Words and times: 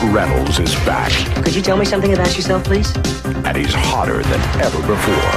Burt 0.00 0.12
Reynolds 0.14 0.58
is 0.58 0.74
back, 0.84 1.10
Could 1.44 1.54
you 1.54 1.62
tell 1.62 1.76
me 1.76 1.84
something 1.84 2.12
about 2.12 2.34
yourself, 2.36 2.64
please? 2.64 2.94
and 3.46 3.56
he's 3.56 3.72
hotter 3.74 4.22
than 4.22 4.40
ever 4.60 4.78
before. 4.82 5.30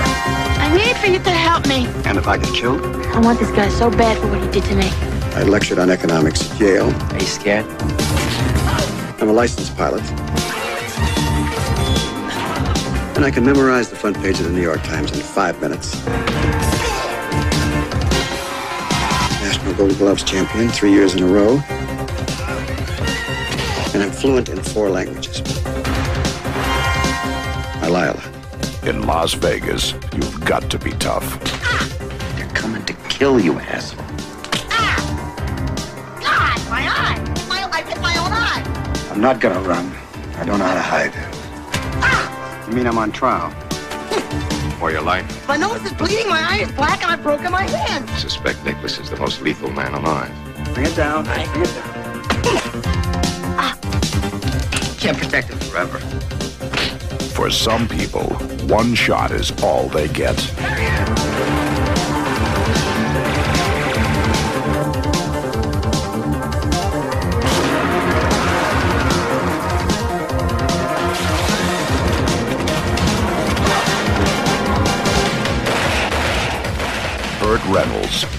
I 0.61 0.75
need 0.75 0.95
for 0.97 1.07
you 1.07 1.19
to 1.19 1.29
help 1.31 1.67
me. 1.67 1.85
And 2.05 2.17
if 2.17 2.27
I 2.27 2.37
get 2.37 2.53
killed, 2.55 2.81
I 3.15 3.19
want 3.19 3.39
this 3.39 3.51
guy 3.51 3.69
so 3.69 3.89
bad 3.89 4.17
for 4.17 4.27
what 4.27 4.41
he 4.41 4.49
did 4.51 4.63
to 4.65 4.75
me. 4.75 4.89
I 5.35 5.43
lectured 5.43 5.77
on 5.79 5.89
economics 5.89 6.49
at 6.51 6.59
Yale. 6.59 6.91
Are 6.91 7.13
you 7.19 7.25
scared? 7.25 7.65
I'm 9.21 9.29
a 9.29 9.33
licensed 9.33 9.75
pilot. 9.77 10.01
And 13.15 13.25
I 13.25 13.31
can 13.31 13.45
memorize 13.45 13.89
the 13.89 13.95
front 13.95 14.17
page 14.17 14.39
of 14.39 14.45
the 14.45 14.51
New 14.51 14.61
York 14.61 14.81
Times 14.83 15.11
in 15.11 15.19
five 15.19 15.59
minutes. 15.61 16.03
National 19.41 19.73
Gold 19.75 19.97
Gloves 19.97 20.23
champion 20.23 20.69
three 20.69 20.91
years 20.91 21.13
in 21.15 21.23
a 21.23 21.27
row. 21.27 21.61
And 23.93 24.03
I'm 24.03 24.11
fluent 24.11 24.49
in 24.49 24.61
four 24.61 24.89
languages. 24.89 25.41
I 27.81 27.87
lie 27.89 28.07
a 28.07 28.13
lot. 28.13 28.29
In 28.87 29.05
Las 29.05 29.33
Vegas, 29.33 29.93
you've 30.15 30.39
got 30.45 30.69
to 30.69 30.77
be 30.79 30.91
tough. 30.91 31.27
They're 32.35 32.47
coming 32.49 32.85
to 32.85 32.93
kill 33.09 33.39
you, 33.39 33.59
asshole. 33.59 34.05
God, 36.21 36.59
my 36.69 36.85
eye! 36.87 37.17
My, 37.49 37.67
I 37.71 37.81
hit 37.81 37.99
my 37.99 38.15
own 38.17 38.31
eye! 38.31 38.63
I'm 39.11 39.19
not 39.19 39.39
gonna 39.39 39.59
run. 39.61 39.91
I 40.37 40.45
don't 40.45 40.59
know 40.59 40.65
how 40.65 40.75
to 40.75 40.81
hide. 40.81 41.11
Ah! 42.01 42.67
You 42.67 42.73
mean 42.75 42.87
I'm 42.87 42.97
on 42.97 43.11
trial? 43.11 43.49
For 44.79 44.91
your 44.91 45.01
life, 45.01 45.45
My 45.47 45.57
nose 45.57 45.83
is 45.83 45.91
bleeding, 45.91 46.29
my 46.29 46.41
eye 46.41 46.59
is 46.61 46.71
black, 46.71 47.01
and 47.01 47.11
I've 47.11 47.21
broken 47.21 47.51
my 47.51 47.63
hand. 47.63 48.09
suspect 48.11 48.63
Nicholas 48.63 48.97
is 48.97 49.09
the 49.09 49.17
most 49.17 49.41
lethal 49.41 49.69
man 49.71 49.93
alive. 49.93 50.31
Bring 50.73 50.85
it 50.85 50.95
down. 50.95 51.25
Bring 51.25 51.63
it 51.63 51.73
down. 51.75 53.18
Can't 54.99 55.17
protect 55.17 55.47
him 55.47 55.59
forever. 55.59 55.99
For 57.33 57.49
some 57.49 57.87
people, 57.87 58.25
one 58.67 58.93
shot 58.95 59.31
is 59.31 59.51
all 59.63 59.87
they 59.87 60.09
get. 60.09 60.35
Burt 77.39 77.65
Reynolds. 77.67 78.38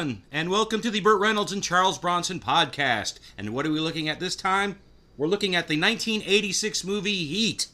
Everyone, 0.00 0.22
and 0.32 0.48
welcome 0.48 0.80
to 0.80 0.90
the 0.90 1.00
Burt 1.00 1.20
Reynolds 1.20 1.52
and 1.52 1.62
Charles 1.62 1.98
Bronson 1.98 2.40
podcast. 2.40 3.18
And 3.36 3.50
what 3.50 3.66
are 3.66 3.70
we 3.70 3.80
looking 3.80 4.08
at 4.08 4.18
this 4.18 4.34
time? 4.34 4.78
We're 5.18 5.26
looking 5.26 5.54
at 5.54 5.68
the 5.68 5.78
1986 5.78 6.84
movie 6.84 7.26
Heat. 7.26 7.66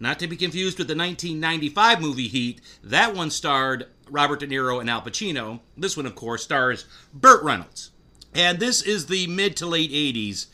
Not 0.00 0.18
to 0.18 0.26
be 0.26 0.34
confused 0.34 0.76
with 0.76 0.88
the 0.88 0.96
1995 0.96 2.00
movie 2.00 2.26
Heat. 2.26 2.60
That 2.82 3.14
one 3.14 3.30
starred 3.30 3.86
Robert 4.10 4.40
De 4.40 4.48
Niro 4.48 4.80
and 4.80 4.90
Al 4.90 5.02
Pacino. 5.02 5.60
This 5.76 5.96
one, 5.96 6.04
of 6.04 6.16
course, 6.16 6.42
stars 6.42 6.84
Burt 7.14 7.44
Reynolds. 7.44 7.92
And 8.34 8.58
this 8.58 8.82
is 8.82 9.06
the 9.06 9.28
mid 9.28 9.56
to 9.58 9.66
late 9.66 9.92
80s 9.92 10.46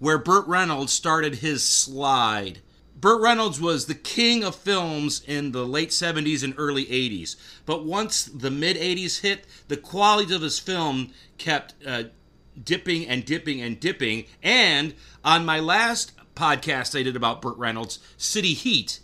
where 0.00 0.18
Burt 0.18 0.48
Reynolds 0.48 0.92
started 0.92 1.36
his 1.36 1.62
slide. 1.62 2.62
Burt 3.02 3.20
Reynolds 3.20 3.60
was 3.60 3.86
the 3.86 3.96
king 3.96 4.44
of 4.44 4.54
films 4.54 5.24
in 5.26 5.50
the 5.50 5.66
late 5.66 5.88
70s 5.88 6.44
and 6.44 6.54
early 6.56 6.86
80s. 6.86 7.34
But 7.66 7.84
once 7.84 8.26
the 8.26 8.48
mid 8.50 8.76
80s 8.76 9.22
hit, 9.22 9.44
the 9.66 9.76
quality 9.76 10.32
of 10.32 10.40
his 10.40 10.60
film 10.60 11.10
kept 11.36 11.74
uh, 11.84 12.04
dipping 12.62 13.08
and 13.08 13.24
dipping 13.24 13.60
and 13.60 13.80
dipping. 13.80 14.26
And 14.40 14.94
on 15.24 15.44
my 15.44 15.58
last 15.58 16.12
podcast 16.36 16.96
I 16.96 17.02
did 17.02 17.16
about 17.16 17.42
Burt 17.42 17.56
Reynolds, 17.56 17.98
City 18.16 18.54
Heat, 18.54 19.00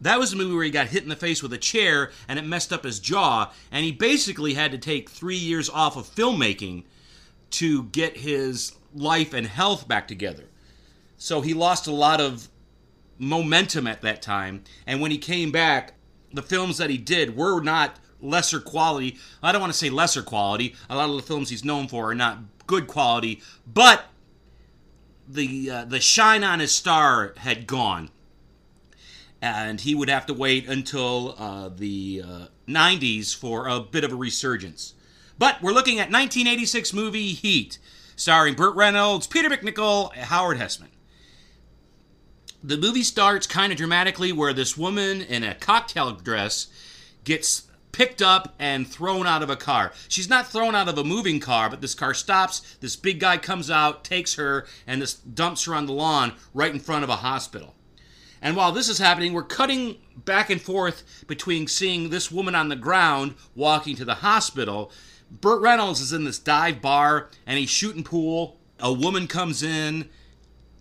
that 0.00 0.18
was 0.18 0.30
the 0.30 0.38
movie 0.38 0.54
where 0.54 0.64
he 0.64 0.70
got 0.70 0.86
hit 0.86 1.02
in 1.02 1.10
the 1.10 1.16
face 1.16 1.42
with 1.42 1.52
a 1.52 1.58
chair 1.58 2.12
and 2.28 2.38
it 2.38 2.46
messed 2.46 2.72
up 2.72 2.84
his 2.84 2.98
jaw. 2.98 3.52
And 3.70 3.84
he 3.84 3.92
basically 3.92 4.54
had 4.54 4.72
to 4.72 4.78
take 4.78 5.10
three 5.10 5.36
years 5.36 5.68
off 5.68 5.98
of 5.98 6.06
filmmaking 6.06 6.84
to 7.50 7.82
get 7.82 8.16
his 8.16 8.72
life 8.94 9.34
and 9.34 9.46
health 9.46 9.86
back 9.86 10.08
together. 10.08 10.44
So 11.18 11.42
he 11.42 11.52
lost 11.52 11.86
a 11.86 11.92
lot 11.92 12.22
of 12.22 12.48
momentum 13.20 13.86
at 13.86 14.00
that 14.00 14.22
time. 14.22 14.64
And 14.86 15.00
when 15.00 15.10
he 15.10 15.18
came 15.18 15.52
back, 15.52 15.92
the 16.32 16.42
films 16.42 16.78
that 16.78 16.90
he 16.90 16.98
did 16.98 17.36
were 17.36 17.60
not 17.60 17.98
lesser 18.20 18.60
quality. 18.60 19.16
I 19.42 19.52
don't 19.52 19.60
want 19.60 19.72
to 19.72 19.78
say 19.78 19.90
lesser 19.90 20.22
quality. 20.22 20.74
A 20.88 20.96
lot 20.96 21.10
of 21.10 21.16
the 21.16 21.22
films 21.22 21.50
he's 21.50 21.64
known 21.64 21.86
for 21.86 22.10
are 22.10 22.14
not 22.14 22.38
good 22.66 22.86
quality, 22.86 23.42
but 23.66 24.06
the 25.28 25.70
uh, 25.70 25.84
the 25.84 26.00
shine 26.00 26.42
on 26.42 26.60
his 26.60 26.74
star 26.74 27.34
had 27.38 27.66
gone. 27.66 28.10
And 29.42 29.80
he 29.80 29.94
would 29.94 30.10
have 30.10 30.26
to 30.26 30.34
wait 30.34 30.68
until 30.68 31.34
uh, 31.38 31.70
the 31.70 32.22
uh, 32.22 32.46
90s 32.68 33.34
for 33.34 33.68
a 33.68 33.80
bit 33.80 34.04
of 34.04 34.12
a 34.12 34.16
resurgence. 34.16 34.92
But 35.38 35.62
we're 35.62 35.72
looking 35.72 35.98
at 35.98 36.12
1986 36.12 36.92
movie 36.92 37.32
Heat, 37.32 37.78
starring 38.16 38.52
Burt 38.52 38.76
Reynolds, 38.76 39.26
Peter 39.26 39.48
MacNicol, 39.48 40.14
Howard 40.14 40.58
Hesseman 40.58 40.88
the 42.62 42.76
movie 42.76 43.02
starts 43.02 43.46
kind 43.46 43.72
of 43.72 43.78
dramatically 43.78 44.32
where 44.32 44.52
this 44.52 44.76
woman 44.76 45.22
in 45.22 45.42
a 45.42 45.54
cocktail 45.54 46.12
dress 46.12 46.68
gets 47.24 47.68
picked 47.92 48.22
up 48.22 48.54
and 48.58 48.86
thrown 48.86 49.26
out 49.26 49.42
of 49.42 49.50
a 49.50 49.56
car. 49.56 49.92
She's 50.08 50.28
not 50.28 50.46
thrown 50.46 50.74
out 50.74 50.88
of 50.88 50.98
a 50.98 51.04
moving 51.04 51.40
car, 51.40 51.70
but 51.70 51.80
this 51.80 51.94
car 51.94 52.14
stops. 52.14 52.76
This 52.80 52.96
big 52.96 53.18
guy 53.18 53.36
comes 53.38 53.70
out, 53.70 54.04
takes 54.04 54.34
her, 54.34 54.66
and 54.86 55.02
this 55.02 55.14
dumps 55.14 55.64
her 55.64 55.74
on 55.74 55.86
the 55.86 55.92
lawn 55.92 56.34
right 56.54 56.72
in 56.72 56.80
front 56.80 57.04
of 57.04 57.10
a 57.10 57.16
hospital. 57.16 57.74
And 58.42 58.56
while 58.56 58.72
this 58.72 58.88
is 58.88 58.98
happening, 58.98 59.32
we're 59.32 59.42
cutting 59.42 59.96
back 60.16 60.50
and 60.50 60.60
forth 60.60 61.24
between 61.26 61.66
seeing 61.66 62.08
this 62.08 62.30
woman 62.30 62.54
on 62.54 62.68
the 62.68 62.76
ground 62.76 63.34
walking 63.54 63.96
to 63.96 64.04
the 64.04 64.16
hospital. 64.16 64.90
Burt 65.30 65.60
Reynolds 65.60 66.00
is 66.00 66.12
in 66.12 66.24
this 66.24 66.38
dive 66.38 66.80
bar 66.80 67.28
and 67.46 67.58
he's 67.58 67.70
shooting 67.70 68.04
pool. 68.04 68.58
A 68.78 68.92
woman 68.92 69.26
comes 69.26 69.62
in 69.62 70.08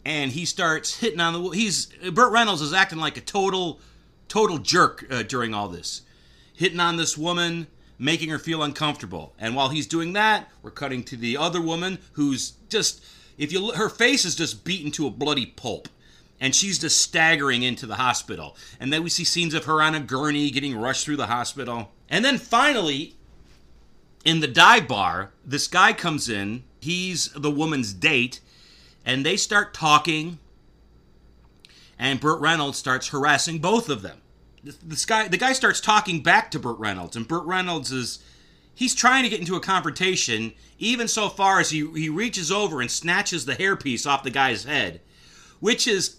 and 0.05 0.31
he 0.31 0.45
starts 0.45 0.97
hitting 0.99 1.19
on 1.19 1.33
the. 1.33 1.49
He's 1.49 1.87
Burt 2.13 2.31
Reynolds 2.31 2.61
is 2.61 2.73
acting 2.73 2.99
like 2.99 3.17
a 3.17 3.21
total, 3.21 3.79
total 4.27 4.57
jerk 4.57 5.05
uh, 5.09 5.23
during 5.23 5.53
all 5.53 5.67
this, 5.67 6.01
hitting 6.53 6.79
on 6.79 6.97
this 6.97 7.17
woman, 7.17 7.67
making 7.97 8.29
her 8.29 8.39
feel 8.39 8.63
uncomfortable. 8.63 9.33
And 9.37 9.55
while 9.55 9.69
he's 9.69 9.87
doing 9.87 10.13
that, 10.13 10.49
we're 10.61 10.71
cutting 10.71 11.03
to 11.05 11.17
the 11.17 11.37
other 11.37 11.61
woman 11.61 11.99
who's 12.13 12.53
just, 12.69 13.03
if 13.37 13.51
you, 13.51 13.71
her 13.73 13.89
face 13.89 14.25
is 14.25 14.35
just 14.35 14.63
beaten 14.63 14.91
to 14.91 15.07
a 15.07 15.11
bloody 15.11 15.45
pulp, 15.45 15.89
and 16.39 16.55
she's 16.55 16.79
just 16.79 17.01
staggering 17.01 17.63
into 17.63 17.85
the 17.85 17.95
hospital. 17.95 18.55
And 18.79 18.93
then 18.93 19.03
we 19.03 19.09
see 19.09 19.25
scenes 19.25 19.53
of 19.53 19.65
her 19.65 19.81
on 19.81 19.95
a 19.95 19.99
gurney 19.99 20.49
getting 20.49 20.77
rushed 20.77 21.05
through 21.05 21.17
the 21.17 21.27
hospital. 21.27 21.91
And 22.09 22.23
then 22.23 22.37
finally, 22.37 23.15
in 24.23 24.39
the 24.39 24.47
dive 24.47 24.87
bar, 24.87 25.31
this 25.45 25.67
guy 25.67 25.93
comes 25.93 26.29
in. 26.29 26.63
He's 26.79 27.29
the 27.33 27.51
woman's 27.51 27.93
date 27.93 28.39
and 29.05 29.25
they 29.25 29.37
start 29.37 29.73
talking 29.73 30.39
and 31.97 32.19
Burt 32.19 32.39
Reynolds 32.39 32.77
starts 32.77 33.09
harassing 33.09 33.59
both 33.59 33.89
of 33.89 34.01
them. 34.01 34.21
This 34.63 35.05
guy 35.05 35.27
the 35.27 35.37
guy 35.37 35.53
starts 35.53 35.79
talking 35.79 36.21
back 36.21 36.51
to 36.51 36.59
Burt 36.59 36.79
Reynolds 36.79 37.15
and 37.15 37.27
Burt 37.27 37.45
Reynolds 37.45 37.91
is 37.91 38.19
he's 38.73 38.95
trying 38.95 39.23
to 39.23 39.29
get 39.29 39.39
into 39.39 39.55
a 39.55 39.61
confrontation 39.61 40.53
even 40.77 41.07
so 41.07 41.29
far 41.29 41.59
as 41.59 41.69
he 41.69 41.89
he 41.93 42.09
reaches 42.09 42.51
over 42.51 42.81
and 42.81 42.91
snatches 42.91 43.45
the 43.45 43.55
hairpiece 43.55 44.09
off 44.09 44.23
the 44.23 44.29
guy's 44.29 44.63
head, 44.63 45.01
which 45.59 45.87
is 45.87 46.17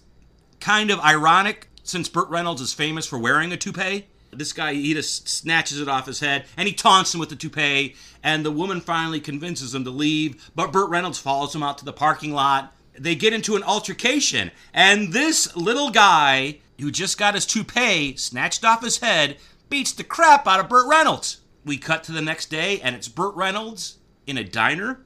kind 0.60 0.90
of 0.90 1.00
ironic 1.00 1.68
since 1.82 2.08
Burt 2.08 2.28
Reynolds 2.28 2.60
is 2.60 2.72
famous 2.72 3.06
for 3.06 3.18
wearing 3.18 3.52
a 3.52 3.56
toupee. 3.56 4.06
This 4.32 4.52
guy, 4.52 4.74
he 4.74 4.94
just 4.94 5.28
snatches 5.28 5.80
it 5.80 5.88
off 5.88 6.06
his 6.06 6.20
head 6.20 6.44
and 6.56 6.68
he 6.68 6.74
taunts 6.74 7.12
him 7.12 7.20
with 7.20 7.30
the 7.30 7.36
toupee. 7.36 7.96
And 8.22 8.44
the 8.44 8.50
woman 8.50 8.80
finally 8.80 9.20
convinces 9.20 9.74
him 9.74 9.84
to 9.84 9.90
leave, 9.90 10.50
but 10.54 10.72
Burt 10.72 10.90
Reynolds 10.90 11.18
follows 11.18 11.54
him 11.54 11.62
out 11.62 11.78
to 11.78 11.84
the 11.84 11.92
parking 11.92 12.32
lot. 12.32 12.72
They 13.00 13.14
get 13.14 13.32
into 13.32 13.56
an 13.56 13.62
altercation, 13.62 14.50
and 14.74 15.14
this 15.14 15.56
little 15.56 15.88
guy 15.88 16.58
who 16.78 16.90
just 16.90 17.16
got 17.16 17.32
his 17.32 17.46
toupee 17.46 18.14
snatched 18.16 18.62
off 18.62 18.84
his 18.84 18.98
head 18.98 19.38
beats 19.70 19.92
the 19.92 20.04
crap 20.04 20.46
out 20.46 20.60
of 20.60 20.68
Burt 20.68 20.86
Reynolds. 20.86 21.38
We 21.64 21.78
cut 21.78 22.04
to 22.04 22.12
the 22.12 22.20
next 22.20 22.50
day, 22.50 22.78
and 22.82 22.94
it's 22.94 23.08
Burt 23.08 23.34
Reynolds 23.34 23.96
in 24.26 24.36
a 24.36 24.44
diner. 24.44 25.00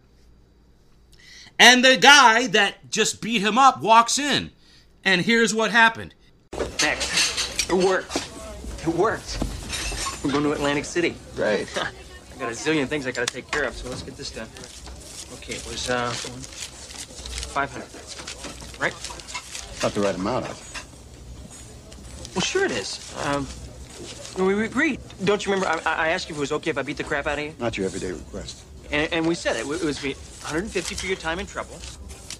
And 1.57 1.85
the 1.85 1.97
guy 1.97 2.49
that 2.49 2.91
just 2.91 3.23
beat 3.23 3.43
him 3.43 3.59
up 3.59 3.81
walks 3.81 4.19
in. 4.19 4.51
And 5.05 5.21
here's 5.23 5.55
what 5.55 5.71
happened. 5.71 6.17
Next. 6.83 7.71
It 7.71 7.75
worked. 7.75 8.29
It 8.83 8.89
worked. 8.89 9.39
We're 10.25 10.33
going 10.33 10.43
to 10.43 10.51
Atlantic 10.51 10.85
City. 10.85 11.15
Right. 11.37 11.69
I 11.79 12.41
got 12.41 12.49
a 12.51 12.57
zillion 12.57 12.89
things 12.89 13.07
I 13.07 13.13
gotta 13.13 13.33
take 13.33 13.49
care 13.53 13.63
of, 13.63 13.75
so 13.75 13.89
let's 13.89 14.03
get 14.03 14.17
this 14.17 14.33
done. 14.33 14.49
Okay, 15.39 15.55
it 15.55 15.67
was, 15.69 15.89
uh, 15.89 16.13
500. 17.55 17.87
Right? 18.81 18.93
Not 19.81 19.95
the 19.95 20.01
right 20.01 20.15
amount. 20.17 20.47
of. 20.47 22.35
Well, 22.35 22.41
sure 22.41 22.65
it 22.65 22.73
is. 22.73 23.15
Um, 23.25 23.47
we, 24.37 24.57
we 24.57 24.65
agreed. 24.65 24.99
Don't 25.23 25.47
you 25.47 25.53
remember? 25.53 25.81
I, 25.87 26.07
I 26.07 26.09
asked 26.09 26.29
you 26.29 26.35
if 26.35 26.39
it 26.39 26.41
was 26.41 26.51
okay 26.51 26.71
if 26.71 26.79
I 26.79 26.83
beat 26.83 26.97
the 26.97 27.05
crap 27.05 27.29
out 27.29 27.39
of 27.39 27.45
you? 27.45 27.55
Not 27.61 27.79
your 27.79 27.87
everyday 27.87 28.11
request. 28.11 28.65
And, 28.91 29.13
and 29.13 29.27
we 29.27 29.37
said 29.37 29.55
it. 29.55 29.61
It 29.61 29.67
was 29.67 30.03
150 30.03 30.95
for 30.97 31.07
your 31.07 31.17
time 31.17 31.39
in 31.39 31.47
trouble, 31.47 31.79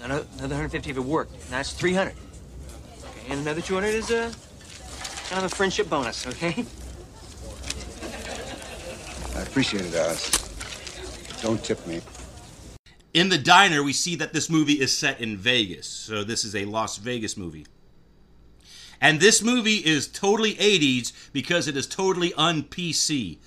another 0.03 0.27
another 0.39 0.57
150 0.57 0.91
if 0.91 0.97
it 0.97 1.01
worked. 1.01 1.33
And 1.33 1.43
that's 1.51 1.73
300. 1.73 2.13
Okay, 2.13 3.31
and 3.31 3.41
another 3.41 3.61
200 3.61 3.87
is 3.87 4.11
a 4.11 4.33
kind 5.31 5.45
of 5.45 5.53
a 5.53 5.55
friendship 5.55 5.89
bonus. 5.89 6.27
Okay. 6.27 6.65
I 9.37 9.43
appreciate 9.43 9.85
it, 9.85 9.95
Alice. 9.95 10.31
Don't 11.41 11.63
tip 11.63 11.87
me. 11.87 12.01
In 13.15 13.29
the 13.29 13.39
diner, 13.39 13.83
we 13.83 13.93
see 13.93 14.17
that 14.17 14.33
this 14.33 14.51
movie 14.51 14.81
is 14.81 14.97
set 14.97 15.21
in 15.21 15.37
Vegas. 15.37 15.87
So 15.87 16.25
this 16.25 16.45
is 16.45 16.57
a 16.57 16.65
Las 16.65 16.97
Vegas 16.97 17.37
movie. 17.37 17.65
And 19.01 19.21
this 19.21 19.41
movie 19.41 19.77
is 19.77 20.09
totally 20.09 20.55
80s 20.57 21.13
because 21.33 21.69
it 21.69 21.77
is 21.77 21.87
totally 21.87 22.35
un 22.35 22.65
PC. 22.65 23.39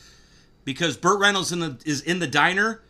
Because 0.63 0.95
Burt 0.95 1.19
Reynolds 1.19 1.51
in 1.51 1.59
the, 1.59 1.77
is 1.85 2.01
in 2.01 2.19
the 2.19 2.27
diner. 2.27 2.81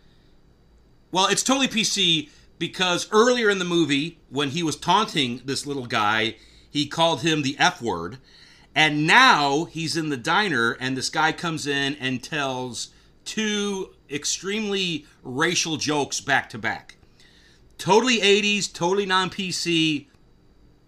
Well, 1.12 1.26
it's 1.28 1.44
totally 1.44 1.68
PC 1.68 2.30
because 2.60 3.08
earlier 3.12 3.50
in 3.50 3.58
the 3.58 3.66
movie, 3.66 4.20
when 4.30 4.50
he 4.50 4.62
was 4.62 4.76
taunting 4.76 5.42
this 5.46 5.66
little 5.66 5.88
guy, 5.88 6.36
he 6.70 6.86
called 6.88 7.22
him 7.22 7.42
the 7.42 7.56
F 7.58 7.82
word. 7.82 8.20
And 8.76 9.08
now 9.08 9.66
he's 9.66 9.98
in 9.98 10.10
the 10.10 10.18
diner, 10.18 10.78
and 10.80 10.96
this 10.96 11.10
guy 11.10 11.32
comes 11.32 11.66
in 11.66 11.96
and 11.96 12.24
tells 12.24 12.90
two 13.26 13.96
extremely 14.10 15.06
racial 15.24 15.78
jokes 15.78 16.22
back 16.22 16.50
to 16.50 16.58
back. 16.58 16.98
Totally 17.78 18.20
80s, 18.20 18.72
totally 18.72 19.06
non 19.06 19.30
PC. 19.30 20.08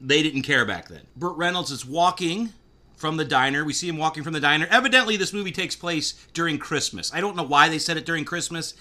They 0.01 0.23
didn't 0.23 0.43
care 0.43 0.65
back 0.65 0.87
then. 0.87 1.07
Burt 1.15 1.37
Reynolds 1.37 1.71
is 1.71 1.85
walking 1.85 2.53
from 2.95 3.17
the 3.17 3.25
diner. 3.25 3.63
We 3.63 3.73
see 3.73 3.87
him 3.87 3.97
walking 3.97 4.23
from 4.23 4.33
the 4.33 4.39
diner. 4.39 4.67
Evidently, 4.69 5.17
this 5.17 5.33
movie 5.33 5.51
takes 5.51 5.75
place 5.75 6.13
during 6.33 6.57
Christmas. 6.57 7.13
I 7.13 7.21
don't 7.21 7.35
know 7.35 7.43
why 7.43 7.69
they 7.69 7.79
said 7.79 7.97
it 7.97 8.05
during 8.05 8.25
Christmas. 8.25 8.73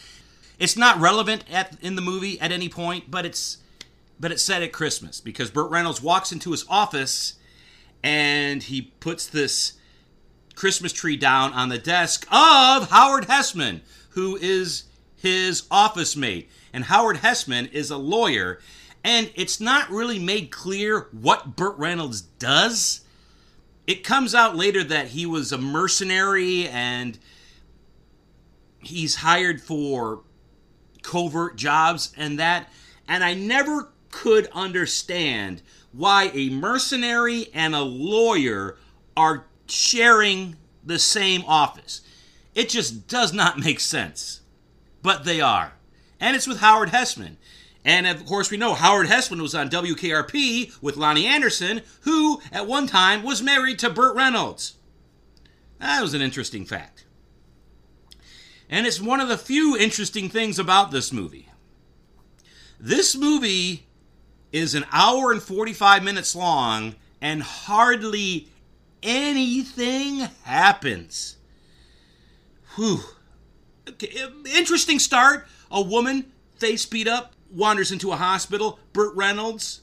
It's 0.58 0.76
not 0.76 0.98
relevant 0.98 1.44
at 1.50 1.76
in 1.80 1.96
the 1.96 2.02
movie 2.02 2.40
at 2.40 2.50
any 2.50 2.68
point, 2.68 3.10
but 3.10 3.24
it's 3.24 3.58
but 4.18 4.32
it's 4.32 4.42
set 4.42 4.62
at 4.62 4.72
Christmas 4.72 5.20
because 5.20 5.50
Burt 5.50 5.70
Reynolds 5.70 6.02
walks 6.02 6.32
into 6.32 6.50
his 6.50 6.64
office 6.68 7.34
and 8.02 8.62
he 8.64 8.82
puts 8.82 9.26
this 9.26 9.74
Christmas 10.54 10.92
tree 10.92 11.16
down 11.16 11.52
on 11.52 11.68
the 11.68 11.78
desk 11.78 12.26
of 12.32 12.90
Howard 12.90 13.26
Hesseman, 13.26 13.80
who 14.18 14.36
is 14.36 14.82
his 15.14 15.62
office 15.70 16.16
mate. 16.16 16.50
And 16.72 16.82
Howard 16.82 17.18
Hesseman 17.18 17.70
is 17.70 17.88
a 17.88 17.96
lawyer, 17.96 18.58
and 19.04 19.30
it's 19.36 19.60
not 19.60 19.90
really 19.90 20.18
made 20.18 20.50
clear 20.50 21.06
what 21.12 21.54
Burt 21.54 21.78
Reynolds 21.78 22.22
does. 22.22 23.02
It 23.86 24.02
comes 24.02 24.34
out 24.34 24.56
later 24.56 24.82
that 24.82 25.08
he 25.08 25.24
was 25.24 25.52
a 25.52 25.58
mercenary 25.58 26.66
and 26.66 27.16
he's 28.80 29.14
hired 29.14 29.62
for 29.62 30.24
covert 31.02 31.54
jobs 31.54 32.12
and 32.16 32.40
that. 32.40 32.72
And 33.06 33.22
I 33.22 33.34
never 33.34 33.90
could 34.10 34.48
understand 34.52 35.62
why 35.92 36.32
a 36.34 36.50
mercenary 36.50 37.50
and 37.54 37.72
a 37.72 37.82
lawyer 37.82 38.78
are 39.16 39.46
sharing 39.68 40.56
the 40.84 40.98
same 40.98 41.44
office. 41.46 42.00
It 42.58 42.70
just 42.70 43.06
does 43.06 43.32
not 43.32 43.60
make 43.60 43.78
sense. 43.78 44.40
But 45.00 45.24
they 45.24 45.40
are. 45.40 45.74
And 46.18 46.34
it's 46.34 46.48
with 46.48 46.58
Howard 46.58 46.88
Hesseman. 46.88 47.36
And 47.84 48.04
of 48.04 48.26
course, 48.26 48.50
we 48.50 48.56
know 48.56 48.74
Howard 48.74 49.06
Hesseman 49.06 49.40
was 49.40 49.54
on 49.54 49.70
WKRP 49.70 50.82
with 50.82 50.96
Loni 50.96 51.22
Anderson, 51.22 51.82
who 52.00 52.42
at 52.50 52.66
one 52.66 52.88
time 52.88 53.22
was 53.22 53.40
married 53.40 53.78
to 53.78 53.90
Burt 53.90 54.16
Reynolds. 54.16 54.74
That 55.78 56.02
was 56.02 56.14
an 56.14 56.20
interesting 56.20 56.66
fact. 56.66 57.04
And 58.68 58.88
it's 58.88 59.00
one 59.00 59.20
of 59.20 59.28
the 59.28 59.38
few 59.38 59.76
interesting 59.76 60.28
things 60.28 60.58
about 60.58 60.90
this 60.90 61.12
movie. 61.12 61.48
This 62.80 63.14
movie 63.14 63.86
is 64.50 64.74
an 64.74 64.84
hour 64.90 65.30
and 65.30 65.40
45 65.40 66.02
minutes 66.02 66.34
long, 66.34 66.96
and 67.20 67.40
hardly 67.40 68.48
anything 69.00 70.28
happens. 70.42 71.37
Whew. 72.78 73.00
Okay, 73.88 74.12
interesting 74.54 75.00
start. 75.00 75.48
A 75.68 75.82
woman, 75.82 76.30
face 76.58 76.86
beat 76.86 77.08
up, 77.08 77.32
wanders 77.50 77.90
into 77.90 78.12
a 78.12 78.16
hospital. 78.16 78.78
Burt 78.92 79.16
Reynolds, 79.16 79.80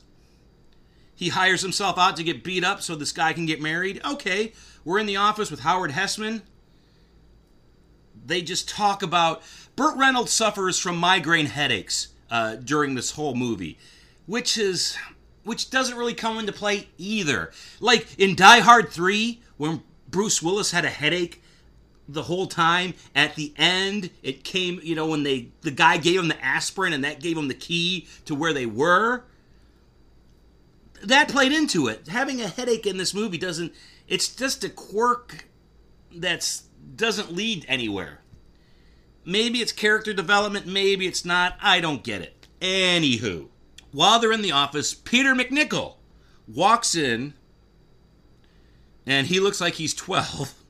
he 1.13 1.27
hires 1.27 1.62
himself 1.62 1.97
out 1.97 2.15
to 2.15 2.24
get 2.24 2.42
beat 2.42 2.63
up 2.63 2.81
so 2.81 2.95
this 2.95 3.12
guy 3.12 3.33
can 3.33 3.45
get 3.45 3.62
married. 3.62 4.00
Okay, 4.06 4.53
we're 4.86 4.97
in 4.97 5.07
the 5.07 5.18
office 5.18 5.51
with 5.51 5.59
Howard 5.59 5.92
Hesseman. 5.92 6.44
They 8.25 8.42
just 8.42 8.69
talk 8.69 9.03
about. 9.03 9.44
Burt 9.75 9.97
Reynolds 9.97 10.31
suffers 10.31 10.80
from 10.80 10.95
migraine 10.95 11.47
headaches 11.47 12.09
uh, 12.31 12.56
during 12.56 12.95
this 12.95 13.12
whole 13.12 13.36
movie, 13.36 13.77
which 14.25 14.57
is 14.57 14.97
which 15.44 15.69
doesn't 15.69 15.97
really 15.97 16.13
come 16.13 16.39
into 16.39 16.53
play 16.53 16.88
either. 16.97 17.51
Like 17.81 18.18
in 18.18 18.36
Die 18.36 18.59
Hard 18.62 18.89
3, 18.89 19.42
when 19.57 19.83
Bruce 20.07 20.42
Willis 20.42 20.71
had 20.71 20.86
a 20.86 20.89
headache 20.89 21.42
the 22.07 22.24
whole 22.24 22.48
time, 22.48 22.94
at 23.16 23.36
the 23.36 23.54
end, 23.57 24.12
it 24.22 24.44
came, 24.44 24.80
you 24.84 24.96
know, 24.96 25.07
when 25.07 25.24
they 25.24 25.50
the 25.62 25.72
guy 25.72 25.98
gave 25.98 26.19
him 26.19 26.28
the 26.28 26.46
aspirin 26.46 26.94
and 26.94 27.04
that 27.04 27.19
gave 27.19 27.38
him 27.38 27.48
the 27.48 27.54
key 27.54 28.07
to 28.25 28.36
where 28.36 28.54
they 28.54 28.66
were. 28.66 29.24
That 31.04 31.30
played 31.30 31.52
into 31.52 31.88
it. 31.88 32.07
Having 32.07 32.42
a 32.42 32.48
headache 32.48 32.88
in 32.88 32.98
this 32.98 33.13
movie 33.13 33.38
doesn't 33.38 33.74
it's 34.07 34.34
just 34.34 34.63
a 34.63 34.69
quirk 34.69 35.46
that's 36.13 36.63
doesn't 36.96 37.34
lead 37.34 37.66
anywhere. 37.68 38.22
Maybe 39.25 39.60
it's 39.60 39.72
character 39.72 40.13
development, 40.13 40.68
maybe 40.68 41.07
it's 41.07 41.25
not. 41.25 41.57
I 41.62 41.80
don't 41.80 42.04
get 42.04 42.22
it. 42.22 42.48
Anywho, 42.62 43.48
while 43.92 44.19
they're 44.19 44.31
in 44.31 44.44
the 44.44 44.52
office, 44.52 44.94
Peter 44.94 45.34
MacNicol 45.34 45.96
walks 46.48 46.96
in 46.96 47.34
and 49.06 49.28
he 49.28 49.40
looks 49.40 49.60
like 49.60 49.75
he's 49.75 49.94
12. 49.94 50.54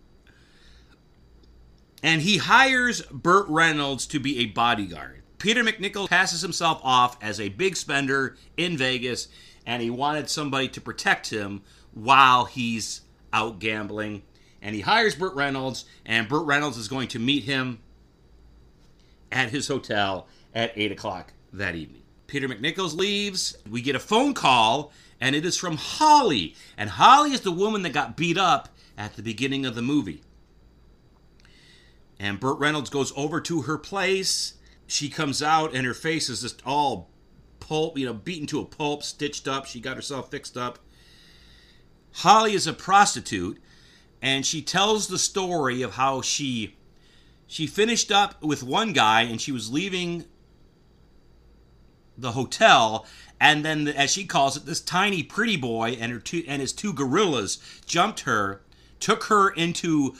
And 2.05 2.21
he 2.21 2.37
hires 2.37 3.01
Burt 3.01 3.47
Reynolds 3.49 4.05
to 4.05 4.19
be 4.19 4.37
a 4.37 4.45
bodyguard. 4.45 5.23
Peter 5.39 5.63
MacNicol 5.63 6.07
passes 6.07 6.43
himself 6.43 6.79
off 6.83 7.17
as 7.19 7.39
a 7.39 7.49
big 7.49 7.75
spender 7.75 8.37
in 8.57 8.77
Vegas 8.77 9.27
and 9.65 9.81
he 9.81 9.89
wanted 9.89 10.29
somebody 10.29 10.67
to 10.67 10.79
protect 10.79 11.31
him 11.31 11.63
while 11.95 12.45
he's 12.45 13.01
out 13.33 13.57
gambling. 13.57 14.21
And 14.61 14.75
he 14.75 14.81
hires 14.81 15.15
Burt 15.15 15.33
Reynolds, 15.33 15.85
and 16.05 16.27
Burt 16.27 16.45
Reynolds 16.45 16.77
is 16.77 16.87
going 16.87 17.07
to 17.07 17.19
meet 17.19 17.45
him 17.45 17.79
at 19.31 19.49
his 19.49 19.67
hotel 19.67 20.27
at 20.53 20.73
8 20.75 20.91
o'clock 20.91 21.33
that 21.53 21.73
evening. 21.73 22.03
Peter 22.27 22.47
MacNicols 22.47 22.95
leaves. 22.95 23.57
We 23.67 23.81
get 23.81 23.95
a 23.95 23.99
phone 23.99 24.35
call, 24.35 24.91
and 25.19 25.35
it 25.35 25.43
is 25.43 25.57
from 25.57 25.77
Holly. 25.77 26.53
And 26.77 26.91
Holly 26.91 27.31
is 27.31 27.41
the 27.41 27.51
woman 27.51 27.81
that 27.81 27.93
got 27.93 28.15
beat 28.15 28.37
up 28.37 28.69
at 28.95 29.15
the 29.15 29.23
beginning 29.23 29.65
of 29.65 29.73
the 29.73 29.81
movie. 29.81 30.21
And 32.19 32.39
Burt 32.39 32.59
Reynolds 32.59 32.89
goes 32.89 33.11
over 33.15 33.41
to 33.41 33.63
her 33.63 33.77
place. 33.77 34.53
She 34.87 35.09
comes 35.09 35.41
out, 35.41 35.73
and 35.73 35.85
her 35.85 35.93
face 35.93 36.29
is 36.29 36.41
just 36.41 36.61
all 36.65 37.09
pulp, 37.59 37.97
you 37.97 38.05
know, 38.05 38.13
beaten 38.13 38.47
to 38.47 38.59
a 38.59 38.65
pulp, 38.65 39.03
stitched 39.03 39.47
up. 39.47 39.65
She 39.65 39.79
got 39.79 39.95
herself 39.95 40.29
fixed 40.29 40.55
up. 40.55 40.79
Holly 42.13 42.53
is 42.53 42.67
a 42.67 42.73
prostitute, 42.73 43.59
and 44.21 44.45
she 44.45 44.61
tells 44.61 45.07
the 45.07 45.19
story 45.19 45.81
of 45.81 45.93
how 45.93 46.21
she 46.21 46.75
she 47.47 47.67
finished 47.67 48.11
up 48.11 48.41
with 48.41 48.63
one 48.63 48.91
guy 48.91 49.21
and 49.21 49.39
she 49.39 49.51
was 49.51 49.71
leaving 49.71 50.25
the 52.17 52.31
hotel 52.31 53.05
and 53.39 53.63
then 53.63 53.87
as 53.87 54.11
she 54.11 54.25
calls 54.25 54.57
it 54.57 54.65
this 54.65 54.81
tiny 54.81 55.21
pretty 55.21 55.57
boy 55.57 55.95
and 55.99 56.11
her 56.11 56.19
two 56.19 56.43
and 56.47 56.61
his 56.61 56.73
two 56.73 56.91
gorillas 56.91 57.59
jumped 57.85 58.21
her 58.21 58.61
took 58.99 59.25
her 59.25 59.49
into 59.49 60.15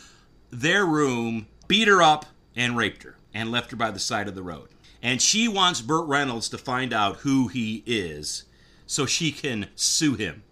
their 0.52 0.86
room 0.86 1.48
beat 1.68 1.88
her 1.88 2.02
up 2.02 2.26
and 2.56 2.78
raped 2.78 3.04
her 3.04 3.18
and 3.34 3.52
left 3.52 3.72
her 3.72 3.78
by 3.78 3.92
the 3.92 4.00
side 4.00 4.28
of 4.28 4.36
the 4.36 4.44
road 4.44 4.70
and 5.02 5.22
she 5.22 5.48
wants 5.48 5.82
Burt 5.82 6.08
Reynolds 6.08 6.50
to 6.50 6.58
find 6.58 6.94
out 6.94 7.18
who 7.18 7.48
he 7.48 7.84
is 7.86 8.46
so 8.86 9.06
she 9.06 9.32
can 9.32 9.68
sue 9.76 10.16
him 10.16 10.44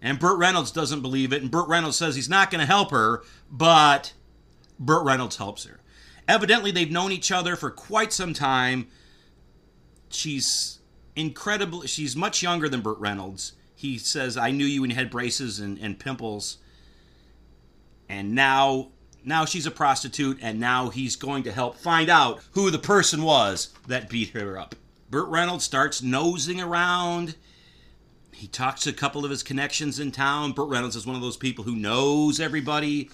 and 0.00 0.18
Burt 0.18 0.38
Reynolds 0.38 0.70
doesn't 0.70 1.02
believe 1.02 1.32
it 1.32 1.42
and 1.42 1.50
Burt 1.50 1.68
Reynolds 1.68 1.96
says 1.96 2.14
he's 2.14 2.28
not 2.28 2.50
going 2.50 2.60
to 2.60 2.66
help 2.66 2.90
her 2.90 3.22
but 3.50 4.12
Burt 4.78 5.04
Reynolds 5.04 5.36
helps 5.36 5.64
her 5.64 5.80
evidently 6.26 6.70
they've 6.70 6.90
known 6.90 7.12
each 7.12 7.32
other 7.32 7.56
for 7.56 7.70
quite 7.70 8.12
some 8.12 8.34
time 8.34 8.88
she's 10.10 10.78
incredible. 11.18 11.82
She's 11.82 12.16
much 12.16 12.42
younger 12.42 12.68
than 12.68 12.80
Burt 12.80 12.98
Reynolds. 12.98 13.52
He 13.74 13.98
says, 13.98 14.36
"I 14.36 14.50
knew 14.50 14.64
you 14.64 14.80
when 14.80 14.90
you 14.90 14.96
had 14.96 15.10
braces 15.10 15.58
and, 15.58 15.78
and 15.78 15.98
pimples." 15.98 16.58
And 18.08 18.34
now, 18.34 18.90
now 19.28 19.44
she's 19.44 19.66
a 19.66 19.70
prostitute, 19.70 20.38
and 20.40 20.58
now 20.58 20.88
he's 20.88 21.14
going 21.14 21.42
to 21.44 21.52
help 21.52 21.76
find 21.76 22.08
out 22.08 22.40
who 22.52 22.70
the 22.70 22.78
person 22.78 23.22
was 23.22 23.68
that 23.86 24.08
beat 24.08 24.30
her 24.30 24.58
up. 24.58 24.74
Burt 25.10 25.28
Reynolds 25.28 25.64
starts 25.64 26.02
nosing 26.02 26.60
around. 26.60 27.36
He 28.32 28.46
talks 28.46 28.82
to 28.82 28.90
a 28.90 28.94
couple 28.94 29.24
of 29.24 29.30
his 29.30 29.42
connections 29.42 29.98
in 29.98 30.12
town. 30.12 30.52
Burt 30.52 30.68
Reynolds 30.68 30.96
is 30.96 31.06
one 31.06 31.16
of 31.16 31.22
those 31.22 31.36
people 31.36 31.64
who 31.64 31.76
knows 31.76 32.40
everybody, 32.40 33.10